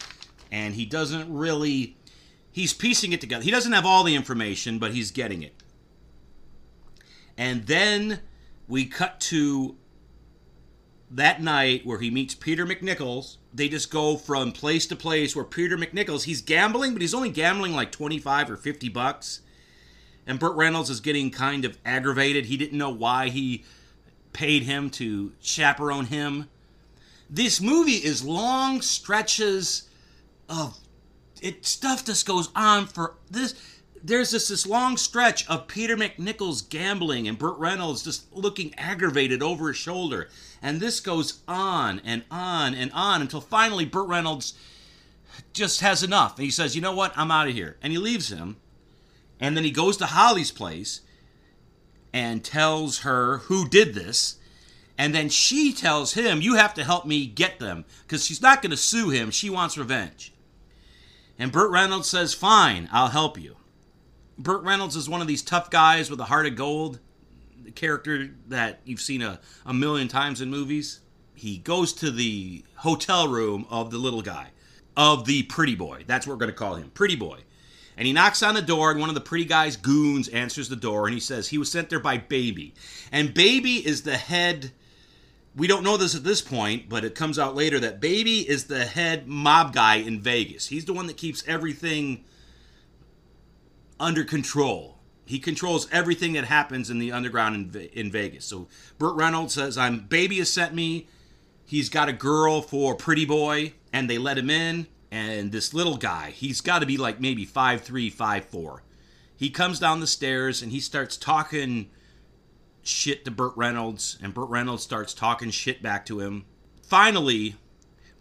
and 0.51 0.75
he 0.75 0.85
doesn't 0.87 1.33
really 1.33 1.97
he's 2.53 2.73
piecing 2.73 3.13
it 3.13 3.21
together. 3.21 3.45
He 3.45 3.51
doesn't 3.51 3.73
have 3.73 3.85
all 3.85 4.05
the 4.05 4.15
information, 4.15 4.79
but 4.79 4.93
he's 4.93 5.11
getting 5.11 5.43
it. 5.43 5.55
And 7.37 7.67
then 7.67 8.21
we 8.69 8.87
cut 8.87 9.21
to 9.21 9.77
that 11.15 11.41
night 11.41 11.87
where 11.87 12.01
he 12.01 12.11
meets 12.11 12.35
Peter 12.35 12.67
MacNicols. 12.67 13.37
They 13.53 13.69
just 13.69 13.91
go 13.91 14.17
from 14.17 14.51
place 14.51 14.87
to 14.89 14.97
place 14.97 15.35
where 15.35 15.45
Peter 15.45 15.77
MacNicols, 15.77 16.25
he's 16.25 16.43
gambling, 16.43 16.93
but 16.93 17.03
he's 17.03 17.15
only 17.15 17.31
gambling 17.31 17.73
like 17.73 17.93
25 17.93 18.51
or 18.51 18.57
50 18.57 18.89
bucks. 18.89 19.41
And 20.27 20.41
Burt 20.41 20.57
Reynolds 20.57 20.91
is 20.91 21.01
getting 21.01 21.31
kind 21.31 21.65
of 21.65 21.79
aggravated. 21.85 22.47
He 22.47 22.57
didn't 22.57 22.79
know 22.79 22.91
why 22.91 23.29
he 23.29 23.65
paid 24.33 24.65
him 24.65 24.91
to 24.91 25.33
chaperone 25.41 26.07
him. 26.07 26.49
This 27.31 27.61
movie 27.61 27.93
is 27.93 28.25
long 28.25 28.81
stretches 28.81 29.89
of 30.49 30.79
it 31.41 31.67
stuff 31.67 32.05
just 32.05 32.27
goes 32.27 32.49
on 32.57 32.87
for 32.87 33.15
this 33.31 33.55
there's 34.05 34.33
this 34.33 34.49
this 34.49 34.67
long 34.67 34.99
stretch 34.99 35.49
of 35.49 35.67
Peter 35.67 35.97
MacNicols 35.97 36.69
gambling 36.69 37.27
and 37.27 37.39
Burt 37.39 37.57
Reynolds 37.57 38.05
just 38.05 38.31
looking 38.35 38.75
aggravated 38.77 39.43
over 39.43 39.69
his 39.69 39.79
shoulder. 39.79 40.29
And 40.61 40.79
this 40.79 41.01
goes 41.01 41.41
on 41.49 42.03
and 42.05 42.23
on 42.31 42.75
and 42.75 42.93
on 42.93 43.23
until 43.23 43.41
finally 43.41 43.87
Burt 43.87 44.07
Reynolds 44.07 44.53
just 45.55 45.81
has 45.81 46.03
enough. 46.03 46.37
And 46.37 46.45
he 46.45 46.51
says, 46.51 46.77
You 46.77 46.83
know 46.83 46.95
what? 46.95 47.17
I'm 47.17 47.31
out 47.31 47.49
of 47.49 47.55
here. 47.55 47.79
And 47.83 47.93
he 47.93 47.99
leaves 47.99 48.31
him. 48.31 48.59
And 49.41 49.57
then 49.57 49.65
he 49.65 49.71
goes 49.71 49.97
to 49.97 50.07
Holly's 50.07 50.53
place 50.53 51.01
and 52.13 52.45
tells 52.45 52.99
her 53.01 53.39
who 53.39 53.67
did 53.67 53.95
this. 53.95 54.37
And 54.99 55.15
then 55.15 55.31
she 55.31 55.73
tells 55.73 56.13
him, 56.13 56.43
You 56.43 56.57
have 56.57 56.75
to 56.75 56.85
help 56.85 57.07
me 57.07 57.27
get 57.27 57.59
them. 57.59 57.87
Because 58.03 58.27
she's 58.27 58.43
not 58.43 58.61
going 58.61 58.71
to 58.71 58.77
sue 58.77 59.09
him. 59.09 59.31
She 59.31 59.49
wants 59.49 59.79
revenge. 59.79 60.35
And 61.39 61.51
Burt 61.51 61.71
Reynolds 61.71 62.09
says, 62.09 62.35
Fine, 62.35 62.91
I'll 62.93 63.09
help 63.09 63.41
you. 63.41 63.57
Burt 64.39 64.63
Reynolds 64.63 64.97
is 64.97 65.09
one 65.09 65.21
of 65.21 65.27
these 65.27 65.43
tough 65.43 65.71
guys 65.71 66.11
with 66.11 66.21
a 66.21 66.25
heart 66.25 66.47
of 66.47 66.57
gold, 66.57 66.99
the 67.63 67.71
character 67.71 68.31
that 68.49 68.81
you've 68.85 69.01
seen 69.01 69.23
a, 69.23 69.41
a 69.65 69.73
million 69.73 70.09
times 70.09 70.41
in 70.41 70.51
movies. 70.51 71.01
He 71.35 71.59
goes 71.59 71.93
to 71.95 72.11
the 72.11 72.65
hotel 72.77 73.29
room 73.29 73.67
of 73.71 73.91
the 73.91 73.99
little 73.99 74.23
guy, 74.23 74.49
of 74.97 75.25
the 75.25 75.45
pretty 75.45 75.75
boy. 75.75 76.05
That's 76.07 76.27
what 76.27 76.35
we're 76.35 76.41
going 76.41 76.53
to 76.53 76.57
call 76.57 76.75
him, 76.77 76.91
pretty 76.91 77.17
boy. 77.17 77.41
And 77.97 78.07
he 78.09 78.13
knocks 78.13 78.43
on 78.43 78.55
the 78.55 78.63
door, 78.63 78.91
and 78.91 78.99
one 78.99 79.09
of 79.09 79.15
the 79.15 79.21
pretty 79.21 79.45
guy's 79.45 79.77
goons 79.77 80.29
answers 80.29 80.69
the 80.69 80.75
door, 80.75 81.07
and 81.07 81.15
he 81.15 81.21
says 81.21 81.49
he 81.49 81.59
was 81.59 81.71
sent 81.71 81.91
there 81.91 82.01
by 82.01 82.19
Baby. 82.19 82.75
And 83.13 83.33
Baby 83.33 83.87
is 83.87 84.03
the 84.03 84.17
head. 84.17 84.73
We 85.55 85.69
don't 85.69 85.85
know 85.85 85.97
this 85.97 86.17
at 86.17 86.25
this 86.25 86.43
point, 86.43 86.89
but 86.89 87.05
it 87.05 87.15
comes 87.15 87.39
out 87.39 87.55
later 87.55 87.79
that 87.81 88.01
Baby 88.01 88.41
is 88.41 88.65
the 88.65 88.85
head 88.85 89.29
mob 89.29 89.73
guy 89.73 89.97
in 89.97 90.21
Vegas. 90.21 90.67
He's 90.67 90.87
the 90.87 90.93
one 90.93 91.07
that 91.07 91.17
keeps 91.17 91.45
everything 91.47 92.25
under 93.99 94.25
control. 94.25 94.99
He 95.27 95.39
controls 95.39 95.89
everything 95.91 96.35
that 96.35 96.45
happens 96.45 96.91
in 96.91 96.99
the 96.99 97.13
underground 97.13 97.75
in, 97.75 97.83
in 97.93 98.11
Vegas. 98.11 98.45
So 98.45 98.69
Burt 98.99 99.17
Reynolds 99.17 99.55
says, 99.55 99.79
"I'm 99.79 100.01
baby 100.01 100.39
has 100.39 100.51
sent 100.51 100.75
me. 100.75 101.09
He's 101.65 101.89
got 101.89 102.09
a 102.09 102.13
girl 102.13 102.61
for 102.61 102.95
Pretty 102.95 103.25
Boy, 103.25 103.73
and 103.93 104.09
they 104.09 104.19
let 104.19 104.39
him 104.39 104.51
in. 104.51 104.87
And 105.11 105.53
this 105.53 105.73
little 105.73 105.97
guy, 105.97 106.31
he's 106.31 106.61
got 106.61 106.81
to 106.81 106.87
be 106.87 106.97
like 106.97 107.21
maybe 107.21 107.45
five 107.45 107.83
three, 107.83 108.11
five 108.11 108.47
four. 108.47 108.83
He 109.37 109.49
comes 109.49 109.79
down 109.79 110.01
the 110.01 110.07
stairs 110.07 110.63
and 110.63 110.73
he 110.73 110.81
starts 110.81 111.17
talking 111.17 111.91
shit 112.83 113.25
to 113.25 113.31
Burt 113.31 113.53
Reynolds, 113.57 114.19
and 114.23 114.35
Burt 114.35 114.49
Reynolds 114.49 114.83
starts 114.83 115.15
talking 115.15 115.51
shit 115.51 115.83
back 115.83 116.05
to 116.07 116.21
him. 116.21 116.45
Finally, 116.83 117.57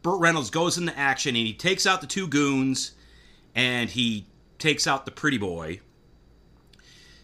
Burt 0.02 0.20
Reynolds 0.20 0.50
goes 0.50 0.78
into 0.78 0.98
action 0.98 1.36
and 1.36 1.46
he 1.46 1.54
takes 1.54 1.86
out 1.86 2.02
the 2.02 2.08
two 2.08 2.28
goons, 2.28 2.92
and 3.56 3.90
he 3.90 4.28
takes 4.64 4.88
out 4.88 5.04
the 5.06 5.12
pretty 5.12 5.38
boy. 5.38 5.82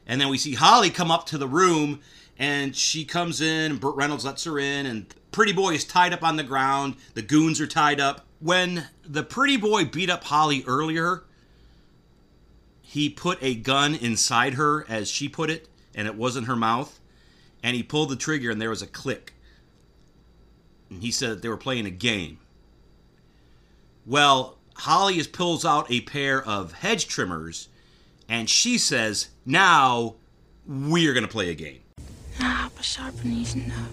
And 0.05 0.19
then 0.19 0.27
we 0.27 0.37
see 0.37 0.55
Holly 0.55 0.89
come 0.89 1.09
up 1.09 1.25
to 1.27 1.37
the 1.37 1.47
room 1.47 2.01
and 2.37 2.75
she 2.75 3.05
comes 3.05 3.39
in, 3.41 3.71
and 3.71 3.79
Burt 3.79 3.95
Reynolds 3.95 4.25
lets 4.25 4.43
her 4.43 4.59
in, 4.59 4.85
and 4.85 5.13
Pretty 5.31 5.51
Boy 5.51 5.73
is 5.73 5.83
tied 5.83 6.13
up 6.13 6.23
on 6.23 6.37
the 6.37 6.43
ground. 6.43 6.95
The 7.13 7.21
goons 7.21 7.59
are 7.59 7.67
tied 7.67 7.99
up. 7.99 8.25
When 8.39 8.87
the 9.03 9.23
Pretty 9.23 9.57
Boy 9.57 9.83
beat 9.83 10.09
up 10.09 10.23
Holly 10.23 10.63
earlier, 10.65 11.23
he 12.81 13.09
put 13.09 13.39
a 13.41 13.55
gun 13.55 13.93
inside 13.93 14.53
her, 14.53 14.85
as 14.87 15.09
she 15.09 15.27
put 15.27 15.49
it, 15.49 15.67
and 15.93 16.07
it 16.07 16.15
wasn't 16.15 16.47
her 16.47 16.55
mouth. 16.55 16.99
And 17.61 17.75
he 17.75 17.83
pulled 17.83 18.09
the 18.09 18.15
trigger, 18.15 18.49
and 18.51 18.61
there 18.61 18.69
was 18.69 18.81
a 18.81 18.87
click. 18.87 19.33
And 20.89 21.03
he 21.03 21.11
said 21.11 21.31
that 21.31 21.41
they 21.41 21.49
were 21.49 21.57
playing 21.57 21.85
a 21.85 21.91
game. 21.91 22.39
Well, 24.05 24.58
Holly 24.79 25.19
is 25.19 25.27
pulls 25.27 25.65
out 25.65 25.91
a 25.91 25.99
pair 26.01 26.41
of 26.41 26.71
hedge 26.71 27.07
trimmers, 27.07 27.67
and 28.29 28.49
she 28.49 28.77
says, 28.77 29.27
"Now 29.45 30.15
we're 30.65 31.13
gonna 31.13 31.27
play 31.27 31.49
a 31.49 31.53
game." 31.53 31.81
Ah, 32.39 32.69
but 32.73 32.85
now. 33.55 33.87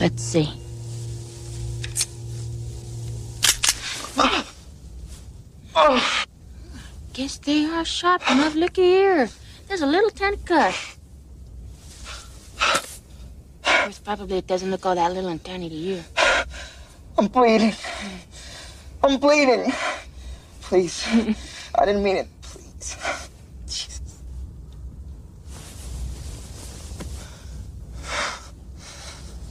Let's 0.00 0.22
see. 0.24 0.50
Guess 7.12 7.38
they 7.38 7.64
are 7.66 7.84
sharp 7.84 8.22
enough. 8.28 8.54
Looky 8.56 8.82
here. 8.82 9.30
There's 9.68 9.82
a 9.82 9.86
little 9.86 10.10
tiny 10.10 10.38
cut. 10.38 10.74
Of 12.58 13.00
course, 13.62 13.98
probably 13.98 14.38
it 14.38 14.48
doesn't 14.48 14.70
look 14.70 14.84
all 14.84 14.96
that 14.96 15.12
little 15.12 15.30
and 15.30 15.44
tiny 15.44 15.68
to 15.68 15.74
you. 15.74 16.02
I'm 17.18 17.26
bleeding. 17.28 17.74
I'm 19.02 19.18
bleeding. 19.18 19.72
Please. 20.62 21.06
I 21.74 21.84
didn't 21.84 22.02
mean 22.02 22.16
it. 22.16 22.28
Please. 22.42 22.96
Jesus. 23.66 24.00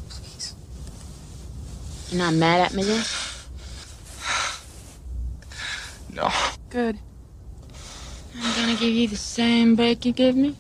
Please. 0.10 0.56
You're 2.10 2.20
not 2.20 2.34
mad 2.34 2.62
at 2.62 2.74
me 2.74 2.84
then? 2.84 3.04
No. 6.14 6.32
Good. 6.70 6.98
I'm 8.36 8.56
gonna 8.56 8.78
give 8.80 8.94
you 8.94 9.08
the 9.08 9.16
same 9.16 9.76
break 9.76 10.06
you 10.06 10.12
gave 10.14 10.36
me. 10.36 10.56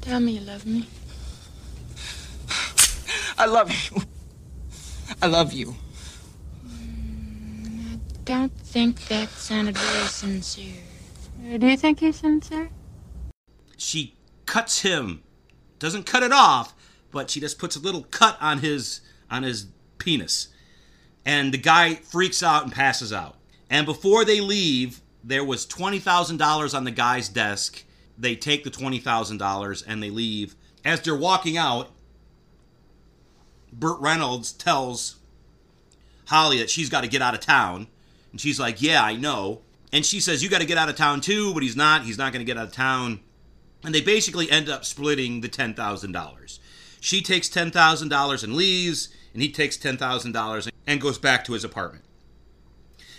Tell 0.00 0.20
me 0.20 0.32
you 0.32 0.40
love 0.40 0.64
me. 0.66 0.86
I 3.38 3.46
love 3.46 3.70
you. 3.70 4.02
I 5.22 5.26
love 5.26 5.52
you. 5.52 5.74
I 6.66 7.98
don't 8.24 8.52
think 8.52 9.06
that 9.08 9.28
sounded 9.30 9.76
very 9.78 10.06
sincere. 10.06 10.74
Do 11.58 11.66
you 11.66 11.76
think 11.76 12.00
he's 12.00 12.16
sincere? 12.16 12.68
she 13.80 14.16
cuts 14.44 14.80
him 14.82 15.22
doesn't 15.78 16.04
cut 16.04 16.24
it 16.24 16.32
off 16.32 16.74
but 17.12 17.30
she 17.30 17.38
just 17.38 17.58
puts 17.60 17.76
a 17.76 17.80
little 17.80 18.02
cut 18.10 18.36
on 18.40 18.58
his 18.58 19.00
on 19.30 19.44
his 19.44 19.66
penis 19.98 20.48
and 21.24 21.54
the 21.54 21.58
guy 21.58 21.94
freaks 21.94 22.42
out 22.42 22.64
and 22.64 22.72
passes 22.72 23.12
out 23.12 23.36
and 23.70 23.86
before 23.86 24.24
they 24.24 24.40
leave 24.40 25.00
there 25.22 25.44
was 25.44 25.64
$20000 25.64 26.74
on 26.76 26.84
the 26.84 26.90
guy's 26.90 27.28
desk 27.28 27.84
they 28.18 28.34
take 28.34 28.64
the 28.64 28.70
$20000 28.70 29.84
and 29.86 30.02
they 30.02 30.10
leave 30.10 30.56
as 30.84 31.00
they're 31.02 31.14
walking 31.14 31.56
out 31.56 31.90
burt 33.72 34.00
reynolds 34.00 34.52
tells 34.52 35.16
holly 36.26 36.58
that 36.58 36.70
she's 36.70 36.88
got 36.88 37.02
to 37.02 37.08
get 37.08 37.22
out 37.22 37.34
of 37.34 37.40
town 37.40 37.86
and 38.32 38.40
she's 38.40 38.60
like 38.60 38.80
yeah 38.82 39.02
i 39.02 39.14
know 39.14 39.60
and 39.92 40.04
she 40.04 40.20
says 40.20 40.42
you 40.42 40.50
got 40.50 40.60
to 40.60 40.66
get 40.66 40.78
out 40.78 40.88
of 40.88 40.96
town 40.96 41.20
too 41.20 41.52
but 41.54 41.62
he's 41.62 41.76
not 41.76 42.04
he's 42.04 42.18
not 42.18 42.32
going 42.32 42.44
to 42.44 42.50
get 42.50 42.58
out 42.58 42.66
of 42.66 42.72
town 42.72 43.20
and 43.84 43.94
they 43.94 44.00
basically 44.00 44.50
end 44.50 44.68
up 44.68 44.84
splitting 44.84 45.40
the 45.40 45.48
$10,000. 45.48 46.58
She 47.00 47.22
takes 47.22 47.48
$10,000 47.48 48.44
and 48.44 48.54
leaves, 48.54 49.08
and 49.32 49.42
he 49.42 49.50
takes 49.50 49.76
$10,000 49.76 50.70
and 50.86 51.00
goes 51.00 51.18
back 51.18 51.44
to 51.44 51.52
his 51.52 51.64
apartment. 51.64 52.04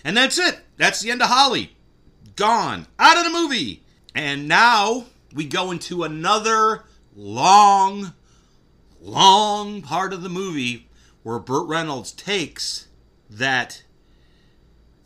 And 0.03 0.17
that's 0.17 0.37
it. 0.37 0.59
That's 0.77 1.01
the 1.01 1.11
end 1.11 1.21
of 1.21 1.29
Holly. 1.29 1.75
Gone. 2.35 2.87
Out 2.97 3.17
of 3.17 3.23
the 3.23 3.37
movie. 3.37 3.83
And 4.15 4.47
now 4.47 5.05
we 5.33 5.45
go 5.45 5.71
into 5.71 6.03
another 6.03 6.83
long, 7.15 8.13
long 9.01 9.81
part 9.81 10.13
of 10.13 10.23
the 10.23 10.29
movie 10.29 10.89
where 11.23 11.39
Burt 11.39 11.67
Reynolds 11.67 12.11
takes 12.11 12.87
that 13.29 13.83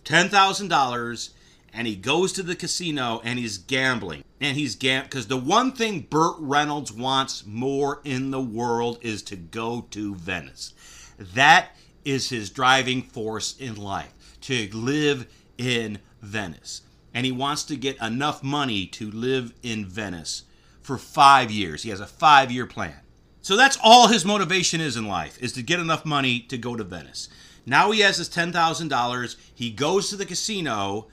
$10,000 0.05 1.29
and 1.73 1.87
he 1.87 1.95
goes 1.95 2.31
to 2.33 2.43
the 2.43 2.55
casino 2.55 3.19
and 3.23 3.39
he's 3.39 3.57
gambling. 3.57 4.23
And 4.39 4.57
he's 4.57 4.75
gam 4.75 5.03
because 5.03 5.27
the 5.27 5.37
one 5.37 5.71
thing 5.71 6.01
Burt 6.01 6.35
Reynolds 6.39 6.91
wants 6.91 7.45
more 7.45 8.01
in 8.03 8.31
the 8.31 8.41
world 8.41 8.99
is 9.01 9.23
to 9.23 9.35
go 9.35 9.87
to 9.91 10.15
Venice. 10.15 10.73
That 11.17 11.69
is 12.05 12.29
his 12.29 12.49
driving 12.49 13.01
force 13.01 13.55
in 13.57 13.75
life 13.75 14.13
to 14.41 14.69
live 14.73 15.27
in 15.57 15.99
Venice. 16.21 16.81
And 17.13 17.25
he 17.25 17.31
wants 17.31 17.63
to 17.65 17.77
get 17.77 18.01
enough 18.01 18.43
money 18.43 18.85
to 18.87 19.09
live 19.09 19.53
in 19.63 19.85
Venice 19.85 20.43
for 20.81 20.97
five 20.97 21.49
years. 21.49 21.83
He 21.83 21.89
has 21.89 22.01
a 22.01 22.07
five 22.07 22.51
year 22.51 22.65
plan. 22.65 22.95
So 23.43 23.57
that's 23.57 23.77
all 23.83 24.07
his 24.07 24.23
motivation 24.23 24.79
is 24.79 24.95
in 24.95 25.05
life, 25.05 25.37
is 25.41 25.51
to 25.53 25.61
get 25.61 25.81
enough 25.81 26.05
money 26.05 26.39
to 26.39 26.57
go 26.57 26.77
to 26.77 26.83
Venice. 26.83 27.27
Now 27.65 27.91
he 27.91 27.99
has 27.99 28.17
his 28.17 28.29
$10,000. 28.29 29.35
He 29.53 29.69
goes 29.69 30.09
to 30.09 30.15
the 30.15 30.25
casino, 30.25 31.07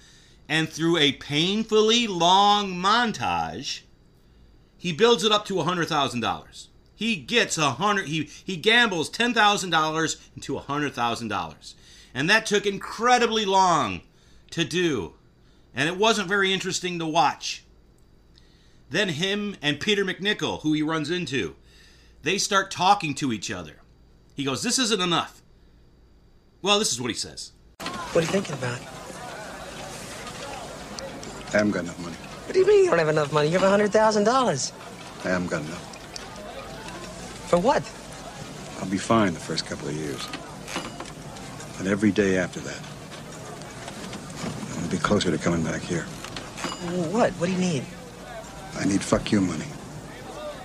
and 0.48 0.68
through 0.68 0.96
a 0.98 1.12
painfully 1.12 2.06
long 2.06 2.72
montage, 2.72 3.80
he 4.78 4.92
builds 4.92 5.24
it 5.24 5.32
up 5.32 5.44
to 5.46 5.54
$100,000. 5.54 6.66
He 6.94 7.16
gets 7.16 7.56
a 7.56 7.70
hundred. 7.70 8.08
He 8.08 8.28
he 8.44 8.56
gambles 8.56 9.08
ten 9.08 9.32
thousand 9.32 9.70
dollars 9.70 10.18
into 10.36 10.58
a 10.58 10.60
hundred 10.60 10.92
thousand 10.92 11.28
dollars, 11.28 11.74
and 12.12 12.28
that 12.28 12.44
took 12.44 12.66
incredibly 12.66 13.46
long 13.46 14.02
to 14.50 14.66
do, 14.66 15.14
and 15.74 15.88
it 15.88 15.96
wasn't 15.96 16.28
very 16.28 16.52
interesting 16.52 16.98
to 16.98 17.06
watch. 17.06 17.64
Then 18.90 19.08
him 19.08 19.56
and 19.62 19.80
Peter 19.80 20.04
MacNicol, 20.04 20.60
who 20.60 20.74
he 20.74 20.82
runs 20.82 21.10
into, 21.10 21.56
they 22.22 22.38
start 22.38 22.70
talking 22.70 23.14
to 23.16 23.32
each 23.32 23.50
other. 23.50 23.76
He 24.34 24.44
goes, 24.44 24.62
"This 24.62 24.78
isn't 24.78 25.00
enough." 25.00 25.42
Well, 26.62 26.78
this 26.78 26.92
is 26.92 27.00
what 27.00 27.08
he 27.08 27.16
says. 27.16 27.52
What 27.80 28.16
are 28.16 28.20
you 28.20 28.26
thinking 28.26 28.54
about? 28.54 28.80
I 31.48 31.58
haven't 31.58 31.72
got 31.72 31.84
enough 31.84 31.98
money. 32.00 32.16
What 32.16 32.52
do 32.52 32.60
you 32.60 32.66
mean 32.66 32.84
you 32.84 32.90
don't 32.90 32.98
have 32.98 33.08
enough 33.08 33.32
money? 33.32 33.48
You 33.48 33.54
have 33.54 33.62
a 33.62 33.70
hundred 33.70 33.92
thousand 33.92 34.24
dollars. 34.24 34.72
I 35.24 35.28
haven't 35.28 35.48
got 35.48 35.62
enough. 35.62 35.86
For 37.48 37.58
what? 37.58 37.82
I'll 38.80 38.90
be 38.90 38.98
fine 38.98 39.34
the 39.34 39.40
first 39.40 39.66
couple 39.66 39.88
of 39.88 39.94
years. 39.96 40.26
But 41.76 41.86
every 41.86 42.10
day 42.12 42.36
after 42.38 42.60
that, 42.60 42.80
I'll 44.82 44.90
be 44.90 44.98
closer 44.98 45.30
to 45.30 45.38
coming 45.38 45.62
back 45.62 45.80
here. 45.80 46.02
What? 47.12 47.32
What 47.32 47.46
do 47.46 47.52
you 47.52 47.58
need? 47.58 47.84
I 48.76 48.84
need 48.84 49.02
fuck 49.02 49.32
you 49.32 49.40
money. 49.40 49.66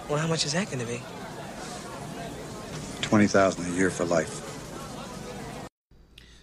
Well, 0.08 0.20
how 0.20 0.28
much 0.28 0.46
is 0.46 0.54
that 0.54 0.68
going 0.68 0.80
to 0.80 0.86
be? 0.86 1.02
20000 3.16 3.66
a 3.66 3.70
year 3.78 3.90
for 3.90 4.04
life. 4.04 4.42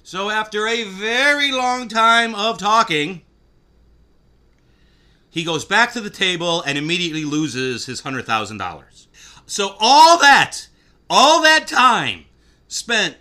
So 0.03 0.31
after 0.31 0.67
a 0.67 0.85
very 0.85 1.53
long 1.53 1.87
time 1.87 2.35
of 2.35 2.57
talking, 2.57 3.21
he 5.29 5.45
goes 5.45 5.67
back 5.67 5.93
to 5.93 6.01
the 6.01 6.09
table 6.09 6.63
and 6.63 6.79
immediately 6.79 7.27
loses 7.27 7.85
his 7.85 8.01
$100,000. 8.01 9.07
So 9.45 9.77
all 9.81 10.19
that, 10.21 10.69
all 11.11 11.43
that 11.43 11.67
time 11.67 12.25
spent 12.69 13.17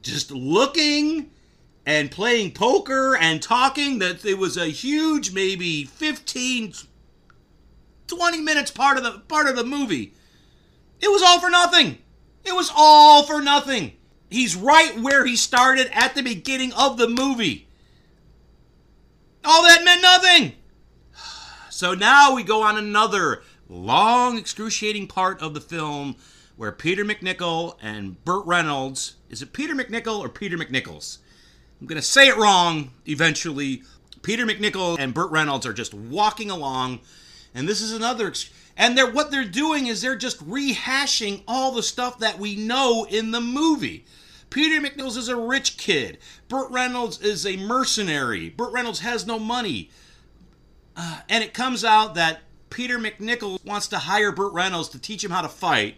just 0.00 0.30
looking 0.30 1.30
and 1.84 2.08
playing 2.08 2.52
poker 2.52 3.16
and 3.16 3.42
talking 3.42 3.98
that 3.98 4.24
it 4.24 4.38
was 4.38 4.56
a 4.56 4.66
huge 4.66 5.32
maybe 5.32 5.84
15 5.84 6.74
20 8.06 8.40
minutes 8.40 8.70
part 8.70 8.96
of 8.96 9.02
the 9.02 9.18
part 9.26 9.48
of 9.48 9.56
the 9.56 9.64
movie. 9.64 10.12
It 11.00 11.08
was 11.08 11.22
all 11.22 11.40
for 11.40 11.50
nothing. 11.50 11.98
It 12.44 12.54
was 12.54 12.70
all 12.74 13.22
for 13.22 13.40
nothing. 13.40 13.92
He's 14.30 14.56
right 14.56 14.98
where 14.98 15.24
he 15.26 15.36
started 15.36 15.90
at 15.92 16.14
the 16.14 16.22
beginning 16.22 16.72
of 16.72 16.96
the 16.96 17.08
movie. 17.08 17.68
All 19.44 19.62
that 19.62 19.84
meant 19.84 20.02
nothing. 20.02 20.52
So 21.70 21.94
now 21.94 22.34
we 22.34 22.44
go 22.44 22.62
on 22.62 22.76
another 22.76 23.42
long, 23.66 24.36
excruciating 24.38 25.08
part 25.08 25.40
of 25.40 25.52
the 25.52 25.60
film 25.60 26.16
where 26.54 26.70
Peter 26.70 27.02
MacNicol 27.02 27.76
and 27.82 28.22
Burt 28.24 28.46
Reynolds 28.46 29.16
is 29.32 29.40
it 29.40 29.54
Peter 29.54 29.74
MacNicol 29.74 30.20
or 30.20 30.28
Peter 30.28 30.58
MacNicols? 30.58 31.16
I'm 31.80 31.86
going 31.86 32.00
to 32.00 32.06
say 32.06 32.28
it 32.28 32.36
wrong 32.36 32.92
eventually. 33.06 33.82
Peter 34.20 34.44
MacNicol 34.44 34.98
and 35.00 35.14
Burt 35.14 35.30
Reynolds 35.30 35.64
are 35.64 35.72
just 35.72 35.94
walking 35.94 36.50
along, 36.50 37.00
and 37.54 37.66
this 37.66 37.80
is 37.80 37.92
another. 37.92 38.32
And 38.82 38.98
they're 38.98 39.08
what 39.08 39.30
they're 39.30 39.44
doing 39.44 39.86
is 39.86 40.02
they're 40.02 40.16
just 40.16 40.44
rehashing 40.44 41.44
all 41.46 41.70
the 41.70 41.84
stuff 41.84 42.18
that 42.18 42.40
we 42.40 42.56
know 42.56 43.06
in 43.08 43.30
the 43.30 43.40
movie. 43.40 44.04
Peter 44.50 44.84
MacNicols 44.84 45.16
is 45.16 45.28
a 45.28 45.36
rich 45.36 45.76
kid. 45.76 46.18
Burt 46.48 46.68
Reynolds 46.68 47.20
is 47.20 47.46
a 47.46 47.56
mercenary. 47.56 48.48
Burt 48.48 48.72
Reynolds 48.72 48.98
has 48.98 49.24
no 49.24 49.38
money. 49.38 49.88
Uh, 50.96 51.20
and 51.28 51.44
it 51.44 51.54
comes 51.54 51.84
out 51.84 52.16
that 52.16 52.40
Peter 52.70 52.98
MacNicol 52.98 53.64
wants 53.64 53.86
to 53.86 53.98
hire 53.98 54.32
Burt 54.32 54.52
Reynolds 54.52 54.88
to 54.88 54.98
teach 54.98 55.22
him 55.22 55.30
how 55.30 55.42
to 55.42 55.48
fight 55.48 55.96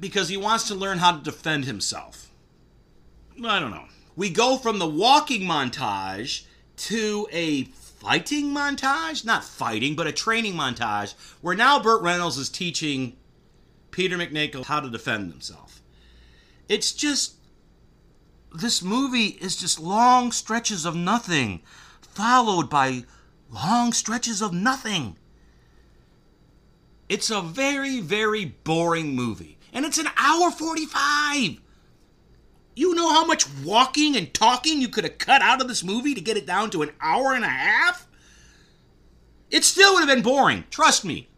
because 0.00 0.30
he 0.30 0.38
wants 0.38 0.66
to 0.68 0.74
learn 0.74 0.96
how 0.96 1.12
to 1.12 1.22
defend 1.22 1.66
himself. 1.66 2.32
I 3.44 3.60
don't 3.60 3.70
know. 3.70 3.84
We 4.16 4.30
go 4.30 4.56
from 4.56 4.78
the 4.78 4.88
walking 4.88 5.42
montage 5.42 6.46
to 6.76 7.28
a 7.30 7.64
fighting 8.06 8.54
montage? 8.54 9.24
Not 9.24 9.42
fighting, 9.42 9.96
but 9.96 10.06
a 10.06 10.12
training 10.12 10.54
montage 10.54 11.14
where 11.40 11.56
now 11.56 11.82
Burt 11.82 12.02
Reynolds 12.02 12.38
is 12.38 12.48
teaching 12.48 13.16
Peter 13.90 14.16
MacNicol 14.16 14.66
how 14.66 14.78
to 14.78 14.88
defend 14.88 15.32
himself. 15.32 15.82
It's 16.68 16.92
just. 16.92 17.34
This 18.54 18.80
movie 18.80 19.36
is 19.40 19.56
just 19.56 19.80
long 19.80 20.30
stretches 20.30 20.86
of 20.86 20.94
nothing, 20.94 21.62
followed 22.00 22.70
by 22.70 23.04
long 23.50 23.92
stretches 23.92 24.40
of 24.40 24.52
nothing. 24.52 25.16
It's 27.08 27.28
a 27.28 27.42
very, 27.42 28.00
very 28.00 28.44
boring 28.44 29.14
movie. 29.16 29.58
And 29.72 29.84
it's 29.84 29.98
an 29.98 30.08
hour 30.16 30.50
45. 30.50 31.60
You 32.76 32.94
know 32.94 33.10
how 33.10 33.24
much 33.24 33.48
walking 33.64 34.16
and 34.16 34.32
talking 34.34 34.82
you 34.82 34.88
could 34.88 35.04
have 35.04 35.16
cut 35.16 35.40
out 35.40 35.62
of 35.62 35.66
this 35.66 35.82
movie 35.82 36.14
to 36.14 36.20
get 36.20 36.36
it 36.36 36.46
down 36.46 36.68
to 36.70 36.82
an 36.82 36.90
hour 37.00 37.32
and 37.32 37.42
a 37.42 37.48
half? 37.48 38.06
It 39.50 39.64
still 39.64 39.94
would 39.94 40.06
have 40.06 40.14
been 40.14 40.22
boring. 40.22 40.64
Trust 40.70 41.02
me. 41.02 41.28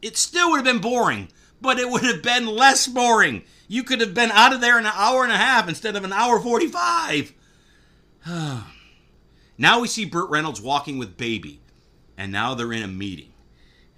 It 0.00 0.16
still 0.16 0.50
would 0.50 0.58
have 0.58 0.64
been 0.64 0.80
boring, 0.80 1.28
but 1.60 1.80
it 1.80 1.90
would 1.90 2.04
have 2.04 2.22
been 2.22 2.46
less 2.46 2.86
boring. 2.86 3.42
You 3.66 3.82
could 3.82 4.00
have 4.00 4.14
been 4.14 4.30
out 4.30 4.52
of 4.52 4.60
there 4.60 4.78
in 4.78 4.86
an 4.86 4.92
hour 4.94 5.24
and 5.24 5.32
a 5.32 5.36
half 5.36 5.68
instead 5.68 5.96
of 5.96 6.04
an 6.04 6.12
hour 6.12 6.38
45. 6.38 7.32
now 9.58 9.80
we 9.80 9.88
see 9.88 10.04
Burt 10.04 10.30
Reynolds 10.30 10.60
walking 10.60 10.98
with 10.98 11.16
Baby, 11.16 11.62
and 12.16 12.30
now 12.30 12.54
they're 12.54 12.72
in 12.72 12.84
a 12.84 12.88
meeting. 12.88 13.32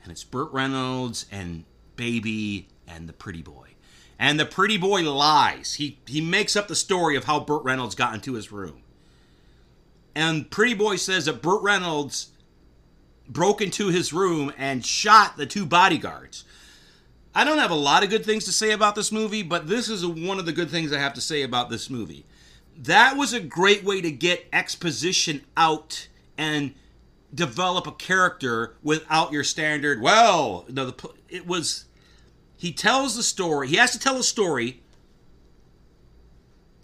And 0.03 0.11
it's 0.11 0.25
Burt 0.25 0.51
Reynolds 0.53 1.27
and 1.31 1.65
Baby 1.97 2.69
and 2.89 3.07
the 3.07 3.13
pretty 3.13 3.43
boy. 3.43 3.76
And 4.19 4.41
the 4.41 4.47
pretty 4.47 4.79
boy 4.79 5.03
lies. 5.03 5.75
He 5.75 5.99
he 6.07 6.21
makes 6.21 6.57
up 6.57 6.69
the 6.69 6.75
story 6.75 7.17
of 7.17 7.25
how 7.25 7.41
Burt 7.41 7.65
Reynolds 7.65 7.95
got 7.95 8.15
into 8.15 8.35
his 8.35 8.51
room. 8.51 8.83
And 10.15 10.51
pretty 10.51 10.75
boy 10.75 10.97
says 10.97 11.27
that 11.27 11.43
Burt 11.43 11.63
Reynolds 11.63 12.31
broke 13.29 13.61
into 13.61 13.89
his 13.89 14.13
room 14.13 14.53
and 14.57 14.85
shot 14.85 15.37
the 15.37 15.47
two 15.47 15.67
bodyguards. 15.67 16.45
I 17.35 17.45
don't 17.45 17.59
have 17.59 17.71
a 17.71 17.75
lot 17.75 18.03
of 18.03 18.09
good 18.09 18.25
things 18.25 18.47
to 18.47 18.53
say 18.53 18.71
about 18.71 18.95
this 18.95 19.13
movie, 19.13 19.43
but 19.43 19.69
this 19.69 19.91
is 19.91 20.07
one 20.07 20.39
of 20.39 20.47
the 20.47 20.53
good 20.53 20.71
things 20.71 20.93
I 20.93 20.99
have 20.99 21.13
to 21.15 21.21
say 21.21 21.43
about 21.43 21.69
this 21.69 21.91
movie. 21.91 22.25
That 22.79 23.17
was 23.17 23.35
a 23.35 23.41
great 23.41 23.85
way 23.85 24.01
to 24.01 24.11
get 24.11 24.49
exposition 24.53 25.45
out 25.57 26.09
and 26.39 26.75
develop 27.35 27.87
a 27.87 27.93
character 27.93 28.77
without 28.83 29.33
your 29.33 29.45
standard. 29.45 30.01
Well, 30.01 30.65
no, 30.71 30.87
the, 30.87 31.11
it 31.29 31.47
was 31.47 31.86
he 32.57 32.73
tells 32.73 33.17
the 33.17 33.23
story. 33.23 33.69
He 33.69 33.77
has 33.77 33.91
to 33.93 33.99
tell 33.99 34.17
a 34.19 34.23
story 34.23 34.83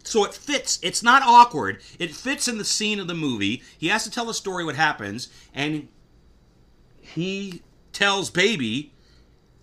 so 0.04 0.24
it 0.24 0.34
fits. 0.34 0.78
It's 0.82 1.02
not 1.02 1.22
awkward. 1.22 1.80
It 1.98 2.14
fits 2.14 2.48
in 2.48 2.58
the 2.58 2.64
scene 2.64 2.98
of 2.98 3.06
the 3.06 3.14
movie. 3.14 3.62
He 3.78 3.88
has 3.88 4.04
to 4.04 4.10
tell 4.10 4.28
a 4.28 4.34
story 4.34 4.64
what 4.64 4.76
happens 4.76 5.28
and 5.54 5.88
he 7.00 7.62
tells 7.92 8.30
Baby 8.30 8.92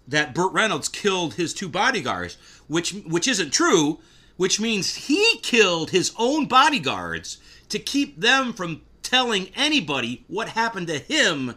that 0.07 0.33
Burt 0.33 0.51
Reynolds 0.53 0.89
killed 0.89 1.35
his 1.35 1.53
two 1.53 1.69
bodyguards, 1.69 2.37
which 2.67 2.91
which 2.91 3.27
isn't 3.27 3.51
true, 3.51 3.99
which 4.37 4.59
means 4.59 4.95
he 5.07 5.39
killed 5.41 5.91
his 5.91 6.13
own 6.17 6.47
bodyguards 6.47 7.37
to 7.69 7.79
keep 7.79 8.19
them 8.19 8.53
from 8.53 8.81
telling 9.03 9.49
anybody 9.55 10.23
what 10.27 10.49
happened 10.49 10.87
to 10.87 10.99
him 10.99 11.55